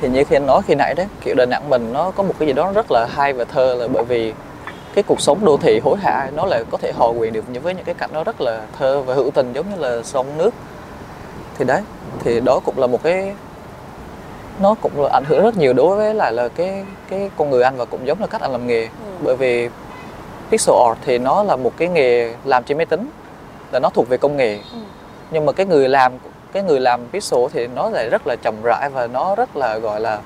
thì 0.00 0.08
như 0.08 0.24
khi 0.24 0.36
anh 0.36 0.46
nói 0.46 0.62
khi 0.66 0.74
nãy 0.74 0.94
đấy 0.94 1.06
kiểu 1.20 1.34
Đà 1.34 1.46
Nẵng 1.46 1.70
mình 1.70 1.92
nó 1.92 2.10
có 2.10 2.22
một 2.22 2.34
cái 2.38 2.48
gì 2.48 2.52
đó 2.52 2.72
rất 2.74 2.86
là 2.90 3.06
hay 3.10 3.32
và 3.32 3.44
thơ 3.44 3.74
là 3.74 3.88
bởi 3.88 4.04
vì 4.04 4.32
cái 4.94 5.02
cuộc 5.02 5.20
sống 5.20 5.44
đô 5.44 5.56
thị 5.56 5.80
hối 5.84 5.98
hả 5.98 6.30
nó 6.36 6.46
lại 6.46 6.64
có 6.70 6.78
thể 6.78 6.92
hòa 6.96 7.08
quyện 7.18 7.32
được 7.32 7.44
với 7.62 7.74
những 7.74 7.84
cái 7.84 7.94
cảnh 7.94 8.10
nó 8.12 8.24
rất 8.24 8.40
là 8.40 8.60
thơ 8.78 9.02
và 9.02 9.14
hữu 9.14 9.30
tình 9.30 9.52
giống 9.52 9.70
như 9.70 9.76
là 9.76 10.02
sông 10.02 10.26
nước 10.38 10.54
thì 11.58 11.64
đấy 11.64 11.82
thì 12.24 12.40
đó 12.40 12.60
cũng 12.64 12.78
là 12.78 12.86
một 12.86 13.02
cái 13.02 13.32
nó 14.60 14.74
cũng 14.82 14.92
là 15.02 15.08
ảnh 15.12 15.24
hưởng 15.26 15.42
rất 15.42 15.56
nhiều 15.56 15.72
đối 15.72 15.96
với 15.96 16.14
lại 16.14 16.32
là 16.32 16.48
cái 16.48 16.84
cái 17.10 17.30
con 17.36 17.50
người 17.50 17.62
anh 17.62 17.76
và 17.76 17.84
cũng 17.84 18.06
giống 18.06 18.20
là 18.20 18.26
cách 18.26 18.40
anh 18.40 18.52
làm 18.52 18.66
nghề 18.66 18.82
Ừ. 18.82 18.88
bởi 19.24 19.36
vì 19.36 19.68
pixel 20.50 20.74
art 20.88 20.98
thì 21.06 21.18
nó 21.18 21.42
là 21.42 21.56
một 21.56 21.72
cái 21.76 21.88
nghề 21.88 22.34
làm 22.44 22.64
trên 22.64 22.76
máy 22.76 22.86
tính 22.86 23.10
là 23.72 23.78
nó 23.78 23.88
thuộc 23.90 24.08
về 24.08 24.16
công 24.16 24.36
nghệ 24.36 24.58
Ừ. 24.72 24.78
nhưng 25.30 25.46
mà 25.46 25.52
cái 25.52 25.66
người 25.66 25.88
làm 25.88 26.12
cái 26.52 26.62
người 26.62 26.80
làm 26.80 27.00
pixel 27.12 27.40
thì 27.52 27.66
nó 27.66 27.90
lại 27.90 28.08
rất 28.10 28.22
là 28.26 28.36
chậm 28.42 28.54
rãi 28.62 28.88
và 28.90 29.06
nó 29.06 29.34
rất 29.34 29.56
là 29.56 29.78
gọi 29.78 30.00
là 30.00 30.18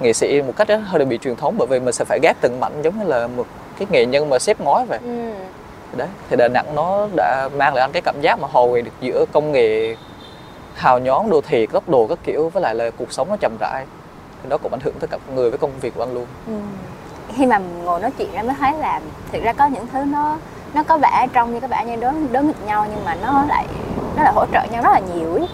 nghệ 0.00 0.12
sĩ 0.12 0.42
một 0.42 0.52
cách 0.56 0.68
rất 0.68 0.80
hơi 0.84 1.04
bị 1.04 1.18
truyền 1.18 1.36
thống 1.36 1.54
bởi 1.58 1.66
vì 1.66 1.80
mình 1.80 1.92
sẽ 1.92 2.04
phải 2.04 2.18
ghép 2.22 2.36
từng 2.40 2.60
mảnh 2.60 2.72
giống 2.82 2.98
như 2.98 3.04
là 3.06 3.26
một 3.26 3.46
cái 3.78 3.86
nghệ 3.90 4.06
nhân 4.06 4.30
mà 4.30 4.38
xếp 4.38 4.60
ngói 4.60 4.86
vậy 4.86 4.98
Ừ. 5.02 5.30
đấy 5.96 6.08
thì 6.30 6.36
Đà 6.36 6.48
Nẵng 6.48 6.74
nó 6.74 7.08
đã 7.16 7.48
mang 7.56 7.74
lại 7.74 7.80
anh 7.80 7.92
cái 7.92 8.02
cảm 8.02 8.20
giác 8.20 8.38
mà 8.40 8.48
hòa 8.52 8.62
quyện 8.70 8.84
được 8.84 8.90
giữa 9.00 9.24
công 9.32 9.52
nghệ 9.52 9.96
hào 10.74 10.98
nhón 10.98 11.30
đồ 11.30 11.40
thị 11.40 11.66
góc 11.66 11.88
đồ 11.88 12.06
các 12.06 12.18
kiểu 12.24 12.48
với 12.48 12.62
lại 12.62 12.74
là 12.74 12.90
cuộc 12.90 13.12
sống 13.12 13.28
nó 13.28 13.36
chậm 13.40 13.56
rãi. 13.60 13.86
Thì 14.42 14.48
đó 14.48 14.58
cũng 14.62 14.72
ảnh 14.72 14.80
hưởng 14.80 14.94
tới 15.00 15.08
cả 15.08 15.18
con 15.26 15.36
người 15.36 15.50
với 15.50 15.58
công 15.58 15.70
việc 15.80 15.94
của 15.96 16.02
anh 16.02 16.14
luôn. 16.14 16.26
Ừ. 16.46 16.52
khi 17.36 17.46
mà 17.46 17.58
ngồi 17.58 18.00
nói 18.00 18.10
chuyện 18.18 18.32
ra 18.32 18.42
mới 18.42 18.54
thấy 18.60 18.72
là 18.72 19.00
thực 19.32 19.42
ra 19.42 19.52
có 19.52 19.66
những 19.66 19.86
thứ 19.92 20.04
nó 20.04 20.38
nó 20.74 20.82
có 20.82 20.98
vẻ 20.98 21.26
trong 21.32 21.54
như 21.54 21.60
các 21.60 21.70
bạn 21.70 21.86
như 21.86 21.96
đối 21.96 22.12
đối 22.32 22.44
nghịch 22.44 22.66
nhau 22.66 22.86
nhưng 22.90 23.04
mà 23.04 23.14
nó 23.22 23.44
lại 23.48 23.66
nó 24.16 24.22
lại 24.22 24.32
hỗ 24.36 24.46
trợ 24.52 24.66
nhau 24.70 24.82
rất 24.82 24.90
là 24.92 25.00
nhiều 25.14 25.34
ấy. 25.34 25.48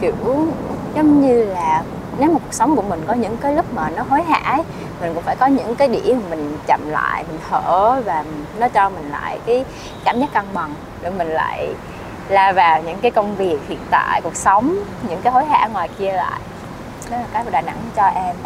Kiểu 0.00 0.12
giống 0.94 1.22
như 1.22 1.44
là 1.44 1.82
nếu 2.18 2.28
mà 2.28 2.38
cuộc 2.38 2.54
sống 2.54 2.76
của 2.76 2.82
mình 2.82 3.00
có 3.06 3.14
những 3.14 3.36
cái 3.36 3.54
lúc 3.54 3.74
mà 3.74 3.90
nó 3.96 4.02
hối 4.08 4.22
hả 4.22 4.38
ấy, 4.38 4.62
mình 5.00 5.14
cũng 5.14 5.22
phải 5.22 5.36
có 5.36 5.46
những 5.46 5.76
cái 5.76 5.88
điểm 5.88 6.20
mình 6.30 6.58
chậm 6.66 6.80
lại 6.88 7.24
mình 7.28 7.40
thở 7.50 8.02
và 8.04 8.24
nó 8.58 8.68
cho 8.68 8.90
mình 8.90 9.10
lại 9.10 9.38
cái 9.46 9.64
cảm 10.04 10.20
giác 10.20 10.32
cân 10.34 10.44
bằng 10.54 10.74
để 11.02 11.10
mình 11.10 11.28
lại 11.28 11.68
la 12.28 12.52
vào 12.52 12.82
những 12.82 12.98
cái 13.02 13.10
công 13.10 13.36
việc 13.36 13.58
hiện 13.68 13.78
tại 13.90 14.20
cuộc 14.24 14.36
sống 14.36 14.76
những 15.08 15.20
cái 15.22 15.32
hối 15.32 15.44
hả 15.44 15.68
ngoài 15.72 15.88
kia 15.98 16.12
lại 16.12 16.40
đó 17.10 17.16
là 17.16 17.24
cái 17.32 17.44
mà 17.44 17.50
đà 17.50 17.60
nẵng 17.60 17.76
cho 17.96 18.02
em 18.06 18.36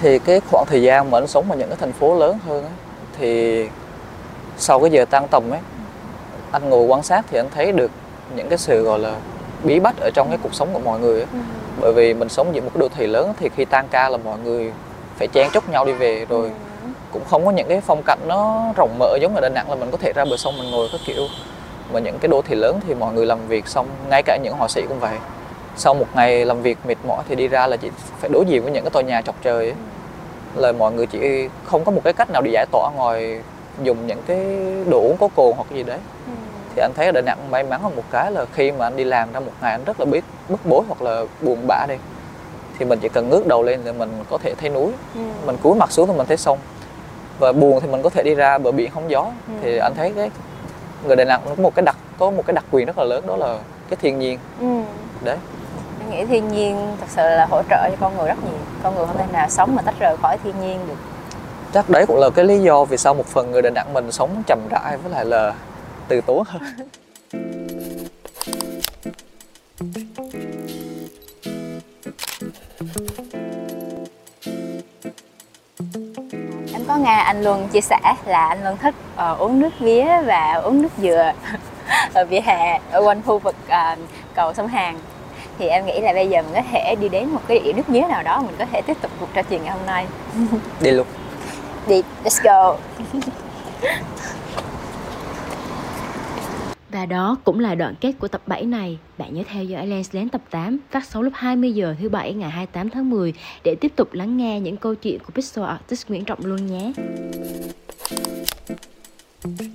thì 0.00 0.18
cái 0.18 0.40
khoảng 0.50 0.64
thời 0.68 0.82
gian 0.82 1.10
mà 1.10 1.18
anh 1.18 1.26
sống 1.26 1.50
ở 1.50 1.56
những 1.56 1.68
cái 1.68 1.76
thành 1.80 1.92
phố 1.92 2.18
lớn 2.18 2.38
hơn 2.46 2.62
ấy, 2.62 2.72
thì 3.18 3.64
sau 4.58 4.80
cái 4.80 4.90
giờ 4.90 5.04
tan 5.10 5.28
tầm 5.28 5.50
ấy 5.50 5.60
anh 6.50 6.68
ngồi 6.70 6.86
quan 6.86 7.02
sát 7.02 7.24
thì 7.30 7.38
anh 7.38 7.48
thấy 7.54 7.72
được 7.72 7.90
những 8.36 8.48
cái 8.48 8.58
sự 8.58 8.82
gọi 8.82 8.98
là 8.98 9.12
bí 9.62 9.80
bách 9.80 9.94
ở 10.00 10.10
trong 10.14 10.28
cái 10.28 10.38
cuộc 10.42 10.54
sống 10.54 10.68
của 10.72 10.78
mọi 10.84 10.98
người 11.00 11.20
ấy. 11.20 11.26
bởi 11.80 11.92
vì 11.92 12.14
mình 12.14 12.28
sống 12.28 12.54
giữa 12.54 12.60
một 12.60 12.70
cái 12.74 12.80
đô 12.80 12.88
thị 12.88 13.06
lớn 13.06 13.32
thì 13.40 13.48
khi 13.56 13.64
tan 13.64 13.88
ca 13.90 14.08
là 14.08 14.16
mọi 14.16 14.38
người 14.44 14.72
phải 15.16 15.28
chen 15.32 15.48
chúc 15.52 15.68
nhau 15.68 15.84
đi 15.84 15.92
về 15.92 16.26
rồi 16.28 16.50
Ừ. 16.84 16.88
cũng 17.12 17.22
không 17.30 17.44
có 17.46 17.50
những 17.50 17.68
cái 17.68 17.80
phong 17.80 18.02
cảnh 18.06 18.18
nó 18.26 18.64
rộng 18.76 18.98
mở 18.98 19.16
giống 19.22 19.34
ở 19.34 19.40
Đà 19.40 19.48
Nẵng 19.48 19.70
là 19.70 19.74
mình 19.76 19.90
có 19.90 19.96
thể 19.96 20.12
ra 20.12 20.24
bờ 20.24 20.36
sông 20.36 20.58
mình 20.58 20.70
ngồi 20.70 20.88
các 20.92 21.00
kiểu 21.06 21.22
mà 21.92 22.00
những 22.00 22.18
cái 22.18 22.28
đô 22.28 22.42
thị 22.42 22.54
lớn 22.54 22.80
thì 22.86 22.94
mọi 22.94 23.14
người 23.14 23.26
làm 23.26 23.38
việc 23.48 23.68
xong 23.68 23.86
ngay 24.10 24.22
cả 24.22 24.38
những 24.42 24.54
họa 24.54 24.68
sĩ 24.68 24.82
cũng 24.88 25.00
vậy 25.00 25.16
sau 25.76 25.94
một 25.94 26.06
ngày 26.14 26.44
làm 26.44 26.62
việc 26.62 26.78
mệt 26.86 26.96
mỏi 27.08 27.24
thì 27.28 27.34
đi 27.34 27.48
ra 27.48 27.66
là 27.66 27.76
chỉ 27.76 27.90
phải 28.20 28.30
đối 28.32 28.44
diện 28.46 28.62
với 28.62 28.72
những 28.72 28.84
cái 28.84 28.90
tòa 28.90 29.02
nhà 29.02 29.22
chọc 29.22 29.34
trời 29.42 29.64
ấy. 29.66 29.74
là 30.54 30.72
mọi 30.72 30.92
người 30.92 31.06
chỉ 31.06 31.48
không 31.64 31.84
có 31.84 31.92
một 31.92 32.00
cái 32.04 32.12
cách 32.12 32.30
nào 32.30 32.42
để 32.42 32.50
giải 32.54 32.66
tỏa 32.72 32.90
ngoài 32.96 33.40
dùng 33.82 34.06
những 34.06 34.18
cái 34.26 34.38
đồ 34.90 34.98
uống 35.00 35.16
có 35.20 35.28
cồn 35.36 35.52
hoặc 35.56 35.64
cái 35.70 35.78
gì 35.78 35.82
đấy 35.84 35.98
Ừ. 36.26 36.32
thì 36.76 36.82
anh 36.82 36.92
thấy 36.96 37.06
ở 37.06 37.12
Đà 37.12 37.20
Nẵng 37.20 37.38
may 37.50 37.62
mắn 37.62 37.80
hơn 37.82 37.96
một 37.96 38.02
cái 38.10 38.32
là 38.32 38.44
khi 38.52 38.72
mà 38.72 38.86
anh 38.86 38.96
đi 38.96 39.04
làm 39.04 39.32
ra 39.32 39.40
một 39.40 39.52
ngày 39.60 39.70
anh 39.70 39.84
rất 39.84 40.00
là 40.00 40.06
biết 40.06 40.24
bức 40.48 40.60
bối 40.66 40.82
hoặc 40.88 41.02
là 41.02 41.24
buồn 41.40 41.58
bã 41.66 41.86
đi 41.88 41.94
thì 42.78 42.84
mình 42.84 42.98
chỉ 43.02 43.08
cần 43.08 43.28
ngước 43.28 43.46
đầu 43.46 43.62
lên 43.62 43.80
thì 43.84 43.92
mình 43.92 44.10
có 44.30 44.38
thể 44.38 44.54
thấy 44.54 44.70
núi 44.70 44.92
Ừ. 45.14 45.20
mình 45.46 45.56
cúi 45.62 45.74
mặt 45.76 45.92
xuống 45.92 46.08
thì 46.08 46.14
mình 46.18 46.26
thấy 46.26 46.36
sông 46.36 46.58
và 47.38 47.52
buồn 47.52 47.80
thì 47.80 47.88
mình 47.88 48.02
có 48.02 48.10
thể 48.10 48.22
đi 48.22 48.34
ra 48.34 48.58
bờ 48.58 48.72
biển 48.72 48.90
hóng 48.94 49.10
gió 49.10 49.22
Ừ. 49.22 49.52
thì 49.62 49.76
anh 49.78 49.92
thấy 49.96 50.12
cái 50.16 50.30
người 51.06 51.16
Đà 51.16 51.24
Nẵng 51.24 51.40
có 51.48 51.54
một 51.58 51.74
cái 51.74 51.84
đặc 51.84 51.96
có 52.18 52.30
một 52.30 52.42
cái 52.46 52.54
đặc 52.54 52.64
quyền 52.70 52.86
rất 52.86 52.98
là 52.98 53.04
lớn 53.04 53.26
đó 53.26 53.36
là 53.36 53.58
cái 53.90 53.96
thiên 54.00 54.18
nhiên. 54.18 54.38
Ừ. 54.60 54.66
đấy. 55.24 55.36
Em 56.00 56.10
nghĩ 56.10 56.24
thiên 56.24 56.48
nhiên 56.48 56.96
thật 57.00 57.06
sự 57.08 57.22
là 57.22 57.46
hỗ 57.50 57.62
trợ 57.70 57.90
cho 57.90 57.96
con 58.00 58.16
người 58.16 58.28
rất 58.28 58.38
nhiều. 58.44 58.58
Con 58.82 58.94
người 58.94 59.06
không 59.06 59.18
thể 59.18 59.24
nào 59.32 59.48
sống 59.50 59.74
mà 59.74 59.82
tách 59.82 59.94
rời 59.98 60.16
khỏi 60.16 60.38
thiên 60.44 60.60
nhiên 60.60 60.78
được. 60.88 60.94
Chắc 61.74 61.90
đấy 61.90 62.06
cũng 62.06 62.20
là 62.20 62.30
cái 62.30 62.44
lý 62.44 62.58
do 62.58 62.84
vì 62.84 62.96
sao 62.96 63.14
một 63.14 63.26
phần 63.26 63.50
người 63.50 63.62
Đà 63.62 63.70
Nẵng 63.70 63.92
mình 63.92 64.12
sống 64.12 64.42
chậm 64.46 64.58
rãi 64.70 64.96
với 64.96 65.12
lại 65.12 65.24
là 65.24 65.54
từ 66.08 66.20
tốn 66.20 66.42
hơn 66.46 66.62
Có 76.88 76.96
nghe 76.96 77.16
anh 77.16 77.42
Luân 77.42 77.68
chia 77.68 77.80
sẻ 77.80 77.98
là 78.26 78.46
anh 78.46 78.62
Luân 78.62 78.76
thích 78.76 78.94
ờ, 79.16 79.36
uống 79.38 79.60
nước 79.60 79.70
mía 79.80 80.22
và 80.26 80.52
uống 80.52 80.82
nước 80.82 80.88
dừa 80.98 81.32
ở 82.14 82.24
vỉa 82.24 82.40
hè 82.40 82.80
ở 82.90 83.02
quanh 83.04 83.22
khu 83.22 83.38
vực 83.38 83.54
ờ, 83.68 83.96
cầu 84.34 84.54
sông 84.54 84.68
Hàn. 84.68 84.98
Thì 85.58 85.66
em 85.66 85.86
nghĩ 85.86 86.00
là 86.00 86.12
bây 86.12 86.28
giờ 86.28 86.42
mình 86.42 86.54
có 86.54 86.62
thể 86.72 86.94
đi 87.00 87.08
đến 87.08 87.28
một 87.28 87.40
cái 87.48 87.58
địa 87.58 87.64
điểm 87.64 87.76
nước 87.76 87.88
mía 87.88 88.00
nào 88.08 88.22
đó 88.22 88.42
mình 88.46 88.54
có 88.58 88.64
thể 88.72 88.82
tiếp 88.82 88.96
tục 89.02 89.10
cuộc 89.20 89.28
trò 89.34 89.42
chuyện 89.42 89.64
ngày 89.64 89.72
hôm 89.72 89.86
nay. 89.86 90.06
Đi 90.80 90.90
luôn. 90.90 91.06
Đi 91.86 92.02
let's 92.24 92.42
go 92.42 92.76
Và 96.94 97.06
đó 97.06 97.36
cũng 97.44 97.60
là 97.60 97.74
đoạn 97.74 97.94
kết 98.00 98.12
của 98.18 98.28
tập 98.28 98.42
7 98.46 98.64
này. 98.64 98.98
Bạn 99.18 99.34
nhớ 99.34 99.42
theo 99.46 99.64
dõi 99.64 99.86
Lens 99.86 100.14
Lens 100.14 100.32
tập 100.32 100.42
8 100.50 100.78
phát 100.90 101.04
sóng 101.06 101.22
lúc 101.22 101.32
20 101.36 101.72
giờ 101.72 101.96
thứ 102.00 102.08
bảy 102.08 102.34
ngày 102.34 102.50
28 102.50 102.90
tháng 102.90 103.10
10 103.10 103.32
để 103.64 103.74
tiếp 103.80 103.92
tục 103.96 104.12
lắng 104.12 104.36
nghe 104.36 104.60
những 104.60 104.76
câu 104.76 104.94
chuyện 104.94 105.18
của 105.18 105.30
Pixel 105.34 105.64
Artist 105.64 106.08
Nguyễn 106.08 106.24
Trọng 106.24 106.46
luôn 106.46 106.66
nhé. 106.66 106.92
Thank 109.44 109.60
you. 109.60 109.73